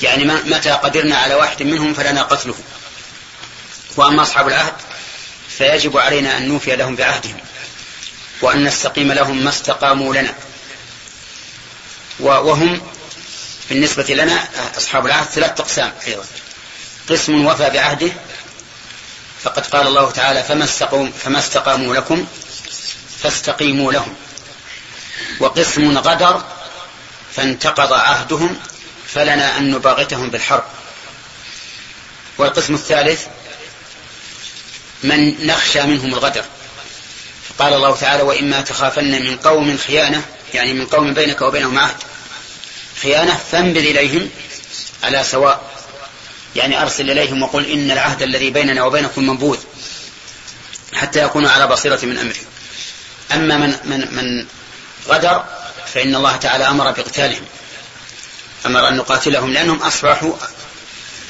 [0.02, 2.54] يعني متى قدرنا على واحد منهم فلنا قتله.
[3.96, 4.72] وأما أصحاب العهد
[5.60, 7.36] فيجب علينا أن نوفي لهم بعهدهم
[8.42, 10.34] وأن نستقيم لهم ما استقاموا لنا.
[12.20, 12.80] وهم
[13.68, 16.24] بالنسبة لنا أصحاب العهد ثلاثة أقسام أيضا.
[17.10, 18.12] قسم وفى بعهده
[19.42, 22.26] فقد قال الله تعالى فما استقاموا, فما استقاموا لكم
[23.22, 24.14] فاستقيموا لهم.
[25.40, 26.44] وقسم غدر
[27.36, 28.60] فانتقض عهدهم
[29.06, 30.64] فلنا أن نباغتهم بالحرب.
[32.38, 33.26] والقسم الثالث
[35.02, 36.44] من نخشى منهم الغدر.
[37.58, 40.22] قال الله تعالى وإما تخافن من قوم خيانة
[40.54, 41.96] يعني من قوم بينك وبينهم عهد.
[43.02, 44.30] خيانة فانبذ إليهم
[45.02, 45.70] على سواء.
[46.56, 49.58] يعني أرسل إليهم وقل إن العهد الذي بيننا وبينكم منبوذ
[50.94, 52.34] حتى يكونوا على بصيرة من أمره
[53.32, 54.46] أما من, من, من
[55.08, 55.44] غدر
[55.94, 57.44] فإن الله تعالى أمر بقتالهم.
[58.66, 60.32] أمر أن نقاتلهم لأنهم أصبحوا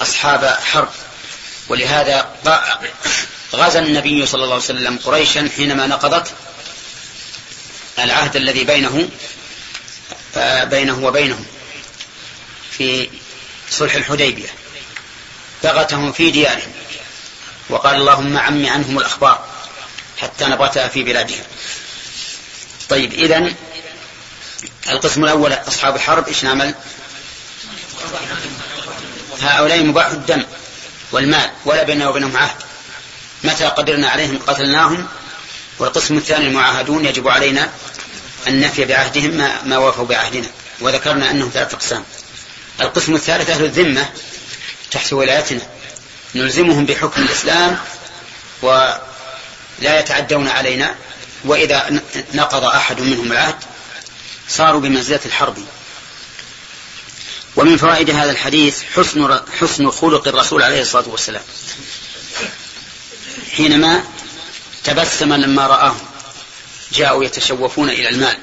[0.03, 0.89] أصحاب حرب.
[1.69, 2.29] ولهذا
[3.55, 6.33] غزا النبي صلى الله عليه وسلم قريشا حينما نقضت
[7.99, 9.09] العهد الذي بينه
[10.65, 11.47] بينه وبينهم
[12.71, 13.11] في
[13.71, 14.49] صلح الحديبية.
[15.65, 16.73] بغتهم في ديارهم.
[17.69, 19.45] وقال اللهم عم عنهم الأخبار
[20.19, 21.45] حتى نبغتها في بلادهم.
[22.89, 23.55] طيب إذا
[24.89, 26.75] القسم الأول أصحاب الحرب إيش نعمل؟
[29.41, 30.45] هؤلاء مباح الدم
[31.13, 32.70] والمال ولا بيننا وبينهم عهد.
[33.45, 35.07] متى قدرنا عليهم قتلناهم.
[35.79, 37.71] والقسم الثاني المعاهدون يجب علينا
[38.49, 40.49] أن نفي بعهدهم ما, ما وافوا بعهدنا
[40.81, 42.05] وذكرنا أنهم ثلاثة أقسام.
[42.81, 44.09] القسم الثالث أهل الذمة
[44.91, 45.63] تحت ولايتنا.
[46.35, 47.79] نلزمهم بحكم الإسلام
[48.63, 49.01] ولا
[49.83, 50.95] يتعدون علينا
[51.45, 52.01] وإذا
[52.35, 53.57] نقض أحد منهم العهد
[54.49, 55.57] صاروا بمنزلة الحرب.
[57.57, 61.43] ومن فوائد هذا الحديث حسن حسن خلق الرسول عليه الصلاة والسلام.
[63.57, 64.05] حينما
[64.85, 66.01] تبسم لما رآهم
[66.93, 68.39] جاءوا يتشوفون إلى المال.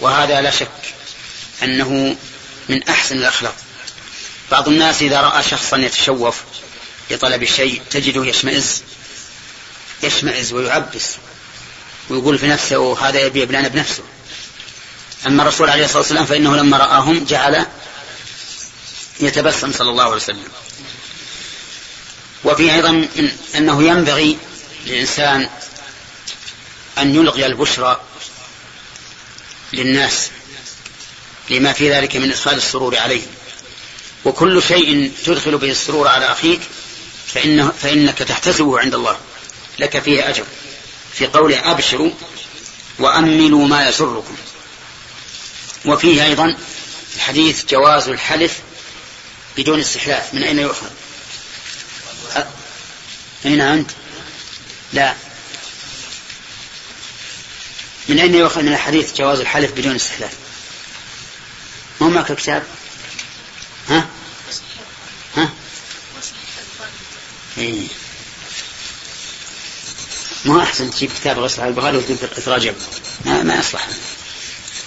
[0.00, 0.94] وهذا لا شك
[1.62, 2.16] أنه
[2.68, 3.54] من أحسن الأخلاق.
[4.50, 6.40] بعض الناس إذا رأى شخصا يتشوف
[7.10, 8.82] لطلب الشيء تجده يشمئز
[10.02, 11.06] يشمئز ويعبس
[12.08, 14.02] ويقول في نفسه هذا يبي ابنان بنفسه.
[15.26, 17.66] أما الرسول عليه الصلاة والسلام فإنه لما رآهم جعل
[19.20, 20.48] يتبسم صلى الله عليه وسلم.
[22.44, 23.08] وفي أيضا
[23.56, 24.38] أنه ينبغي
[24.86, 25.48] للإنسان
[26.98, 28.00] أن يلغي البشرى
[29.72, 30.30] للناس
[31.50, 33.22] لما في ذلك من إدخال السرور عليه.
[34.24, 36.60] وكل شيء تدخل به السرور على أخيك
[37.26, 39.18] فإنه فإنك تحتسبه عند الله.
[39.78, 40.44] لك فيه أجر.
[41.12, 42.10] في قوله أبشروا
[42.98, 44.36] وأملوا ما يسركم.
[45.84, 46.56] وفيه أيضا
[47.18, 48.58] حديث جواز الحلف
[49.56, 50.34] بدون استحلاف.
[50.34, 50.90] من أين يؤخذ؟
[53.44, 53.90] أين أنت؟
[54.92, 55.14] لا.
[58.08, 60.32] من أين يؤخذ من الحديث جواز الحلف بدون استحلاف
[62.00, 62.62] ما معك كتاب؟
[63.88, 64.08] ها؟
[65.36, 65.50] ها؟
[67.58, 67.86] إيه.
[70.44, 72.72] ما أحسن تجيب كتاب غسل البخاري وتراجع
[73.24, 73.88] ما, ما يصلح.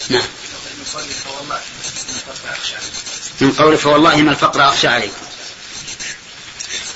[0.09, 0.27] نعم.
[3.41, 5.22] من قول فوالله ما الفقر أخشى عليكم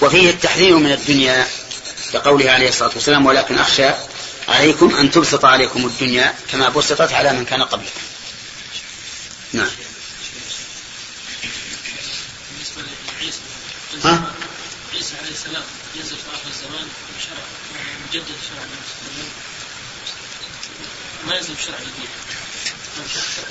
[0.01, 1.47] وفيه التحذير من الدنيا
[2.13, 3.89] كقوله عليه الصلاة والسلام ولكن أخشى
[4.47, 8.01] عليكم أن تبسط عليكم الدنيا كما بسطت على من كان قبلكم.
[9.53, 9.69] نعم.
[14.03, 14.31] ها؟
[14.93, 15.63] عيسى عليه السلام
[15.95, 16.87] ينزل في آخر الزمان
[17.19, 17.43] بشرع
[18.09, 18.63] مجدد شرع
[21.27, 22.09] ما ينزل بشرع جديد.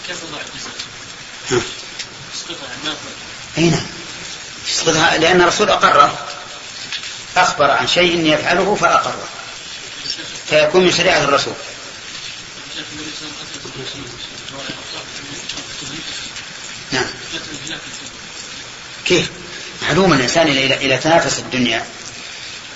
[0.06, 0.72] كيف وضع الجزاء؟
[2.84, 2.94] ما
[3.58, 3.86] اي نعم
[4.68, 6.25] يسقطها لأن الرسول أقره.
[7.36, 9.28] أخبر عن شيء يفعله فأقره.
[10.50, 11.54] فيكون من شريعة الرسول.
[16.92, 17.06] نعم.
[19.04, 19.30] كيف؟
[19.82, 20.46] معلوم الإنسان
[20.80, 21.86] إذا تنافس الدنيا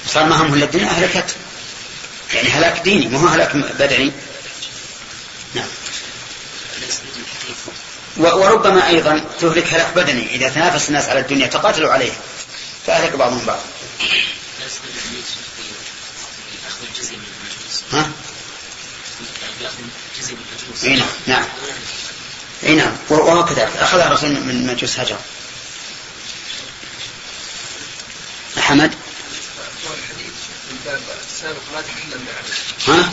[0.07, 1.35] صار ما همه إلا الدنيا أهلكته.
[2.35, 4.13] يعني هلاك ديني مو هلاك بدني
[5.55, 5.69] نعم.
[8.17, 10.35] وربما أيضا تهلك هلاك بدني.
[10.35, 12.17] إذا تنافس الناس على الدنيا تقاتلوا عليها
[12.87, 13.65] فأهلك بعضهم بعضا
[17.93, 18.11] ها؟
[20.85, 21.09] اي نعم.
[21.27, 21.45] نعم.
[22.63, 22.97] اي نعم.
[23.09, 25.19] وهو كذلك أخذها الرسول من مجوس هجر
[28.59, 28.95] حمد
[32.89, 33.13] ها؟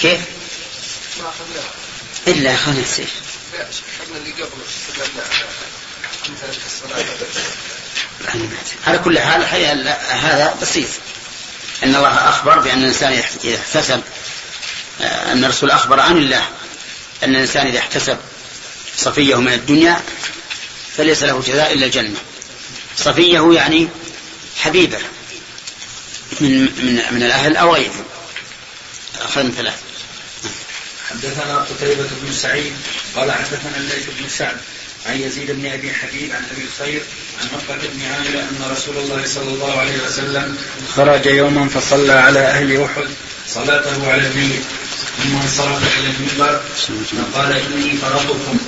[0.00, 0.20] كيف؟
[2.26, 3.10] إلا أخذنا السيف
[4.16, 4.32] اللي
[8.86, 9.44] على كل حال
[10.10, 10.88] هذا بسيط.
[11.84, 14.02] أن الله أخبر بأن الإنسان إذا احتسب
[15.00, 16.48] آه، أن الرسول أخبر عن الله
[17.24, 18.18] أن الإنسان إذا احتسب
[18.96, 20.00] صفيه من الدنيا
[20.96, 22.18] فليس له جزاء إلا الجنة.
[22.96, 23.88] صفيه يعني
[24.56, 24.98] حبيبه
[26.40, 28.04] من من من الأهل أو غيره.
[29.20, 29.74] أخذنا ثلاث
[31.10, 32.72] حدثنا قتيبة بن سعيد
[33.16, 34.56] قال حدثنا الليث بن سعد
[35.08, 37.02] عن يزيد بن أبي حبيب عن أبي الخير
[37.40, 40.56] عن عقبة بن عامر أن رسول الله صلى الله عليه وسلم
[40.96, 43.08] خرج يوما فصلى على أهل أحد
[43.48, 44.62] صلاته على الميت
[45.18, 46.60] ثم انصرف إلى المنبر.
[47.32, 48.58] فقال إني فرضكم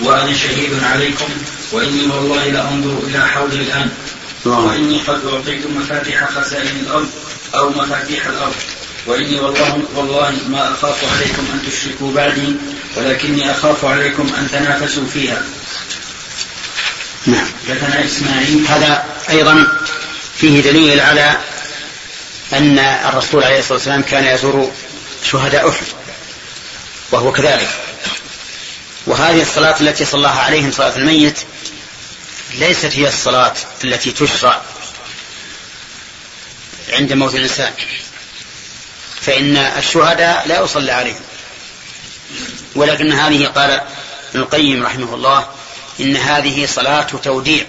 [0.00, 1.28] وأنا شهيد عليكم
[1.72, 3.90] وإني والله لانظر إلى حوضي الآن.
[4.44, 7.08] وإني قد أعطيت مفاتيح خزائن الأرض
[7.54, 8.54] أو مفاتيح الأرض.
[9.06, 12.54] وإني والله والله ما أخاف عليكم أن تشركوا بعدي
[12.96, 15.42] ولكني أخاف عليكم أن تنافسوا فيها.
[17.26, 17.46] نعم.
[17.68, 19.66] حدثنا إسماعيل هذا أيضا
[20.36, 21.38] فيه دليل على
[22.52, 24.72] أن الرسول عليه الصلاة والسلام كان يزور
[25.24, 25.86] شهداء أحد
[27.10, 27.68] وهو كذلك.
[29.06, 31.38] وهذه الصلاة التي صلاها عليهم صلاة الميت
[32.54, 33.54] ليست هي الصلاة
[33.84, 34.60] التي تشرع
[36.92, 37.72] عند موت الإنسان
[39.20, 41.20] فإن الشهداء لا يصلى عليهم.
[42.74, 43.70] ولكن هذه قال
[44.30, 45.57] ابن القيم رحمه الله
[46.00, 47.66] إن هذه صلاة توديع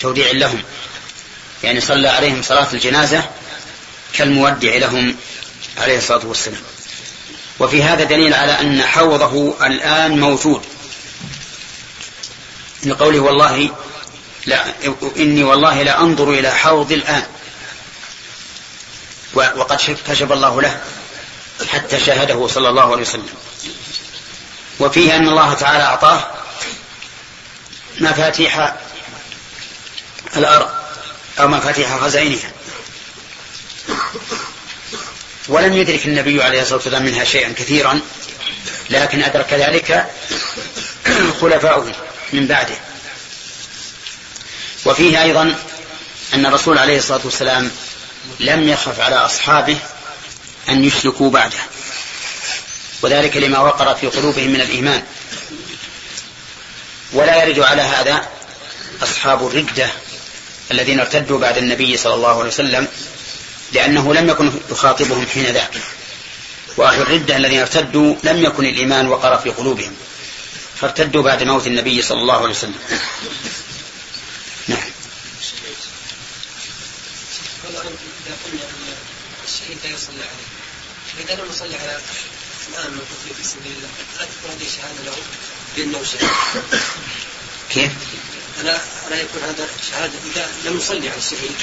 [0.00, 0.62] توديع لهم.
[1.62, 3.24] يعني صلى عليهم صلاة الجنازة
[4.12, 5.16] كالمودع لهم
[5.78, 6.62] عليه الصلاة والسلام.
[7.60, 10.62] وفي هذا دليل على أن حوضه الآن موجود.
[12.84, 13.70] لقوله والله
[14.46, 14.64] لا
[15.16, 17.22] إني والله لا أنظر إلى حوض الآن.
[19.34, 19.76] وقد
[20.08, 20.80] كشف الله له
[21.68, 23.28] حتى شاهده صلى الله عليه وسلم.
[24.80, 26.30] وفيه أن الله تعالى أعطاه
[28.00, 28.74] مفاتيح
[30.36, 30.70] الأرض
[31.40, 32.52] أو مفاتيح خزائنها
[35.48, 38.00] ولم يدرك النبي عليه الصلاة والسلام منها شيئا كثيرا
[38.90, 40.10] لكن أدرك ذلك
[41.40, 41.92] خلفاؤه
[42.32, 42.76] من بعده.
[44.84, 45.54] وفيه أيضا
[46.34, 47.70] أن الرسول عليه الصلاة والسلام
[48.40, 49.78] لم يخف على أصحابه
[50.68, 51.58] أن يشركوا بعده
[53.02, 55.02] وذلك لما وقر في قلوبهم من الإيمان.
[57.14, 58.28] ولا يرد على هذا
[59.02, 59.90] أصحاب الردة
[60.70, 62.88] الذين ارتدوا بعد النبي صلى الله عليه وسلم
[63.72, 65.80] لأنه لم يكن يخاطبهم حين ذاك.
[66.76, 69.96] وأهل الردة الذين ارتدوا لم يكن الإيمان وقر في قلوبهم
[70.80, 72.78] فارتدوا بعد موت النبي صلى الله عليه وسلم.
[74.68, 74.78] نعم.
[79.46, 81.98] الشهيد لا يصلي عليه إذا لم يصلي على
[82.68, 83.88] الآن من في سبيل الله
[84.50, 85.12] هذه شهادة له؟
[85.76, 86.30] بأنه شهيد
[87.70, 87.92] كيف؟
[88.60, 90.12] ألا ألا يكون هذا شهادة.
[90.34, 91.56] إذا لم يصلي على الشهيد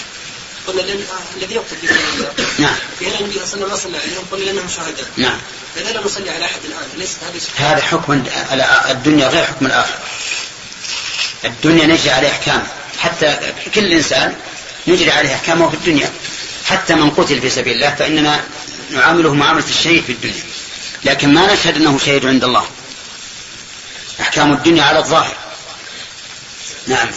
[0.68, 1.06] قلنا لأن
[1.38, 2.76] الذي يقتل الله نعم.
[3.00, 5.10] في النبي صلى الله عليه وسلم عليهم قلنا لأنهم شهداء.
[5.18, 5.38] نعم.
[5.76, 7.74] فإذا لم يصلي على أحد الآن ليست هذه شهادة.
[7.74, 8.24] هذا حكم
[8.90, 10.00] الدنيا غير حكم الآخرة.
[11.46, 12.68] الدنيا نجري عليه أحكام
[13.00, 14.36] حتى كل إنسان
[14.88, 16.12] نجري عليه أحكامه في الدنيا.
[16.66, 18.44] حتى من قتل في سبيل الله فإننا
[18.92, 20.44] نعامله معاملة الشهيد في الدنيا.
[21.06, 22.66] لكن ما نشهد أنه شهيد عند الله.
[24.32, 25.36] أحكام الدنيا على الظاهر
[26.88, 27.10] نعم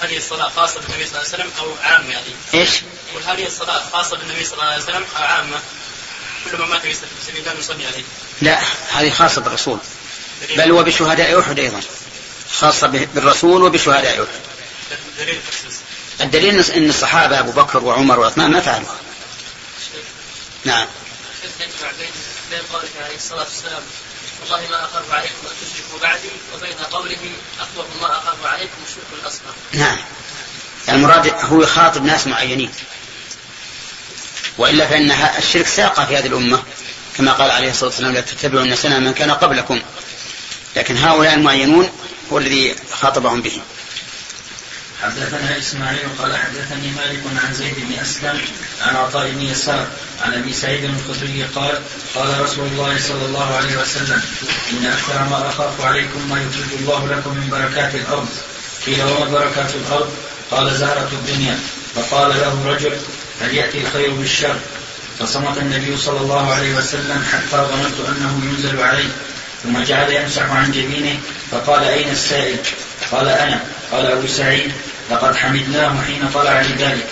[0.00, 2.70] هذه الصلاة خاصة بالنبي صلى الله عليه وسلم أو عامة يعني؟ إيش؟
[3.10, 5.56] يقول هذه الصلاة خاصة بالنبي صلى الله عليه وسلم أو عامة؟
[6.50, 6.94] كل من مات في
[7.26, 8.02] سبيل الله نصلي عليه.
[8.42, 8.60] لا
[8.92, 9.78] هذه خاصة بالرسول
[10.56, 11.80] بل وبشهداء أحد أيضا
[12.52, 14.40] خاصة بالرسول وبشهداء أحد
[15.18, 15.80] دليل التخصيص.
[16.20, 18.88] الدليل أن الصحابة أبو بكر وعمر وعثمان ما فعلوا
[20.64, 20.86] نعم
[22.50, 23.82] بين قولك عليه الصلاة والسلام
[24.50, 27.16] والله ما أخاف عليكم أن تشركوا بعدي وبين قوله
[27.60, 29.54] أخوف ما أخاف عليكم الشرك الأصغر.
[29.72, 29.98] نعم.
[30.88, 32.70] المراد هو يخاطب ناس معينين.
[34.58, 36.62] وإلا فإن الشرك ساق في هذه الأمة.
[37.16, 39.82] كما قال عليه الصلاة والسلام لا تتبعون سنة من كان قبلكم.
[40.76, 41.90] لكن هؤلاء المعينون
[42.32, 43.60] هو الذي خاطبهم به.
[45.02, 48.40] حدثنا إسماعيل قال حدثني مالك عن زيد بن أسلم
[48.82, 49.86] عن عطاء بن يسار
[50.22, 51.78] عن أبي سعيد الخدري قال
[52.14, 54.22] قال رسول الله صلى الله عليه وسلم
[54.72, 58.28] إن أكثر ما أخاف عليكم ما يخرج الله لكم من بركات الأرض.
[58.86, 60.12] قيل وما بركات الأرض؟
[60.50, 61.58] قال زهرة الدنيا.
[61.94, 62.92] فقال له رجل
[63.40, 64.56] هل يأتي الخير بالشر؟
[65.18, 69.08] فصمت النبي صلى الله عليه وسلم حتى ظننت أنه ينزل عليه
[69.62, 71.18] ثم جعل يمسح عن جبينه
[71.50, 72.58] فقال أين السائل؟
[73.12, 73.75] قال أنا.
[73.92, 74.72] قال أبو سعيد
[75.10, 77.06] لقد حمدناه حين طلع لذلك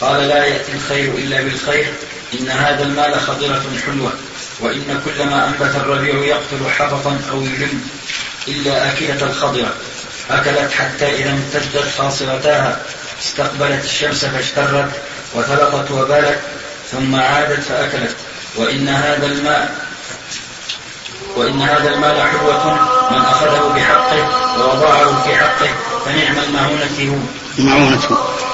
[0.00, 1.92] قال لا يأتي الخير إلا بالخير
[2.40, 4.12] إن هذا المال خضرة حلوة
[4.60, 7.88] وإن كل ما أنبت الربيع يقتل حبطا أو يلم
[8.48, 9.72] إلا آكلة الخضرة.
[10.30, 12.80] أكلت حتى إذا امتدت خاصرتاها
[13.22, 14.90] استقبلت الشمس فاشترت
[15.34, 16.38] وثلقت وبالت
[16.92, 18.16] ثم عادت فأكلت.
[18.56, 19.74] وإن هذا الماء
[21.36, 22.74] وإن هذا المال حلوة
[23.10, 24.28] من أخذه بحقه
[24.60, 25.89] ووضعه في حقه.
[26.10, 27.64] فنعم المعونة هو.
[27.64, 28.00] معونة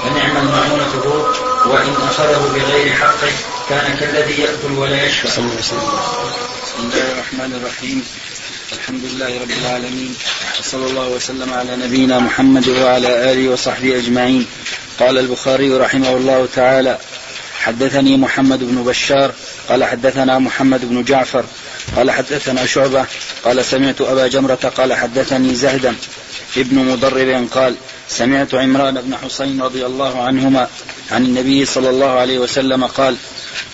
[0.02, 1.32] فنعم المعونة هو.
[1.70, 3.32] وإن أخذه بغير حقه
[3.68, 5.30] كان كالذي يأكل ولا يشبع.
[5.30, 5.80] صلى الله عليه وسلم.
[6.64, 8.06] بسم الله الرحمن الرحيم.
[8.72, 10.14] الحمد لله رب العالمين.
[10.60, 14.46] وصلى الله وسلم على نبينا محمد وعلى آله وصحبه أجمعين.
[15.00, 16.98] قال البخاري رحمه الله تعالى
[17.60, 19.32] حدثني محمد بن بشار.
[19.68, 21.44] قال حدثنا محمد بن جعفر.
[21.96, 23.06] قال حدثنا شعبة
[23.44, 25.94] قال سمعت أبا جمرة قال حدثني زهدا
[26.56, 27.74] ابن مضرب قال
[28.08, 30.68] سمعت عمران بن حسين رضي الله عنهما
[31.10, 33.16] عن النبي صلى الله عليه وسلم قال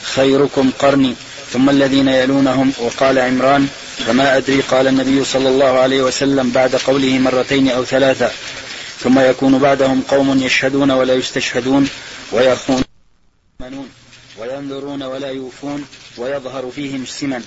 [0.02, 1.14] خيركم قرني
[1.52, 2.72] ثم الذين يلونهم.
[2.78, 3.68] وقال عمران
[4.06, 8.30] فما أدري قال النبي صلى الله عليه وسلم بعد قوله مرتين أو ثلاثة
[9.00, 11.88] ثم يكون بعدهم قوم يشهدون ولا يستشهدون
[12.32, 12.84] ويخونون
[14.38, 15.84] وينذرون ولا يوفون
[16.16, 17.44] ويظهر فيهم السمن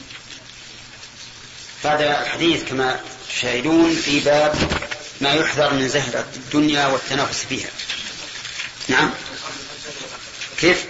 [1.86, 4.55] هذا الحديث كما تشاهدون في باب
[5.21, 7.69] ما يحذر من زهرة الدنيا والتنافس فيها.
[8.88, 9.11] نعم.
[10.57, 10.86] كيف؟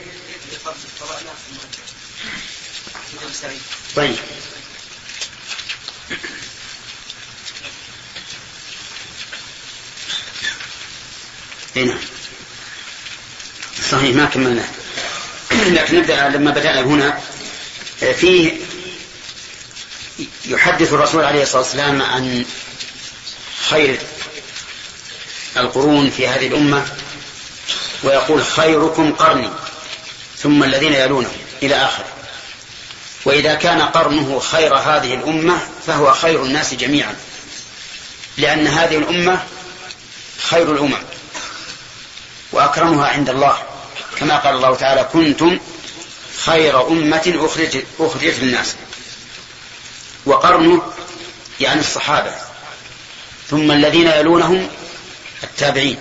[3.95, 4.15] طيب.
[11.75, 11.97] هنا
[13.91, 14.65] صحيح ما كملنا.
[15.75, 17.21] لكن نبدأ لما بدأنا هنا.
[18.13, 18.74] فيه
[20.45, 22.45] يحدث الرسول عليه الصلاة والسلام عن
[23.70, 23.99] خير
[25.57, 26.86] القرون في هذه الأمة
[28.03, 29.49] ويقول خيركم قرني
[30.38, 32.05] ثم الذين يلونهم إلى آخره
[33.26, 37.16] وإذا كان قرنه خير هذه الأمة فهو خير الناس جميعا
[38.38, 39.43] لأن هذه الأمة
[40.49, 41.03] خير الأمم
[42.51, 43.57] وأكرمها عند الله
[44.20, 45.59] كما قال الله تعالى كنتم
[46.45, 48.76] خير أمة أخرجت, أخرجت للناس.
[50.26, 50.82] وقرنه
[51.59, 52.32] يعني الصحابة.
[53.49, 54.69] ثم الذين يلونهم
[55.43, 55.97] التابعين.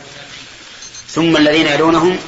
[1.11, 2.18] ثم الذين يلونهم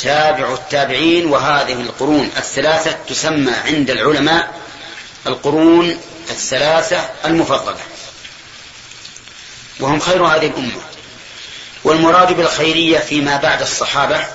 [0.00, 4.60] تابع التابعين وهذه القرون الثلاثة تسمى عند العلماء
[5.26, 6.00] القرون
[6.30, 7.80] الثلاثة المفضلة.
[9.80, 10.80] وهم خير هذه الأمة.
[11.84, 14.26] والمراد بالخيرية فيما بعد الصحابة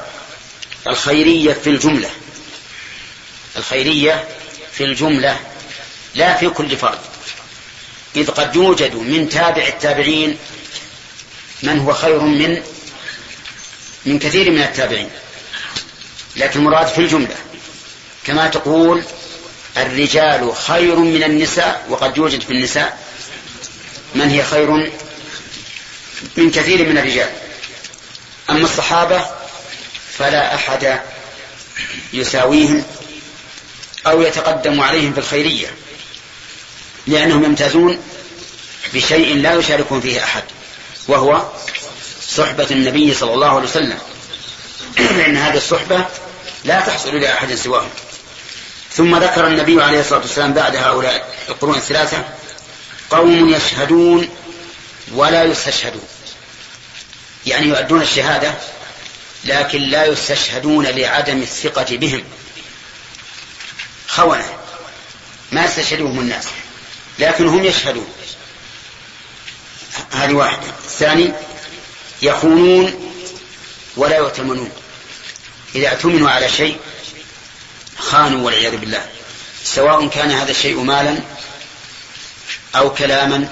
[0.87, 2.09] الخيرية في الجملة.
[3.57, 4.27] الخيرية
[4.71, 5.39] في الجملة
[6.15, 6.99] لا في كل فرد.
[8.15, 10.37] إذ قد يوجد من تابع التابعين
[11.63, 12.61] من هو خير من
[14.05, 15.09] من كثير من التابعين.
[16.35, 17.35] لكن المراد في الجملة
[18.23, 19.03] كما تقول
[19.77, 22.99] الرجال خير من النساء وقد يوجد في النساء
[24.15, 24.91] من هي خير
[26.37, 27.29] من كثير من الرجال.
[28.49, 29.25] أما الصحابة
[30.17, 30.99] فلا أحد
[32.13, 32.83] يساويهم
[34.07, 35.67] أو يتقدم عليهم في الخيرية
[37.09, 37.99] لأنهم يمتازون
[38.93, 40.43] بشيء لا يشاركون فيه أحد
[41.07, 41.43] وهو
[42.29, 43.97] صحبة النبي صلى الله عليه وسلم.
[45.17, 46.05] لأن هذه الصحبة
[46.65, 47.89] لا تحصل لأحد سواهم.
[48.91, 52.25] ثم ذكر النبي عليه الصلاة والسلام بعد هؤلاء القرون الثلاثة
[53.09, 54.29] قوم يشهدون
[55.13, 56.07] ولا يستشهدون.
[57.45, 58.53] يعني يؤدون الشهادة
[59.45, 62.23] لكن لا يستشهدون لعدم الثقة بهم.
[64.07, 64.45] خونة
[65.51, 66.45] ما يستشهدهم الناس.
[67.19, 68.07] لكن هم يشهدون.
[70.11, 70.67] هذه واحدة.
[70.85, 71.33] الثاني
[72.21, 73.13] يخونون
[73.97, 74.71] ولا يؤتمنون.
[75.75, 76.77] إذا اؤتمنوا على شيء
[77.97, 79.05] خانوا والعياذ بالله.
[79.63, 81.19] سواء كان هذا الشيء مالا
[82.75, 83.49] أو كلاما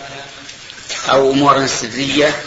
[1.10, 2.42] أو أمورا سرية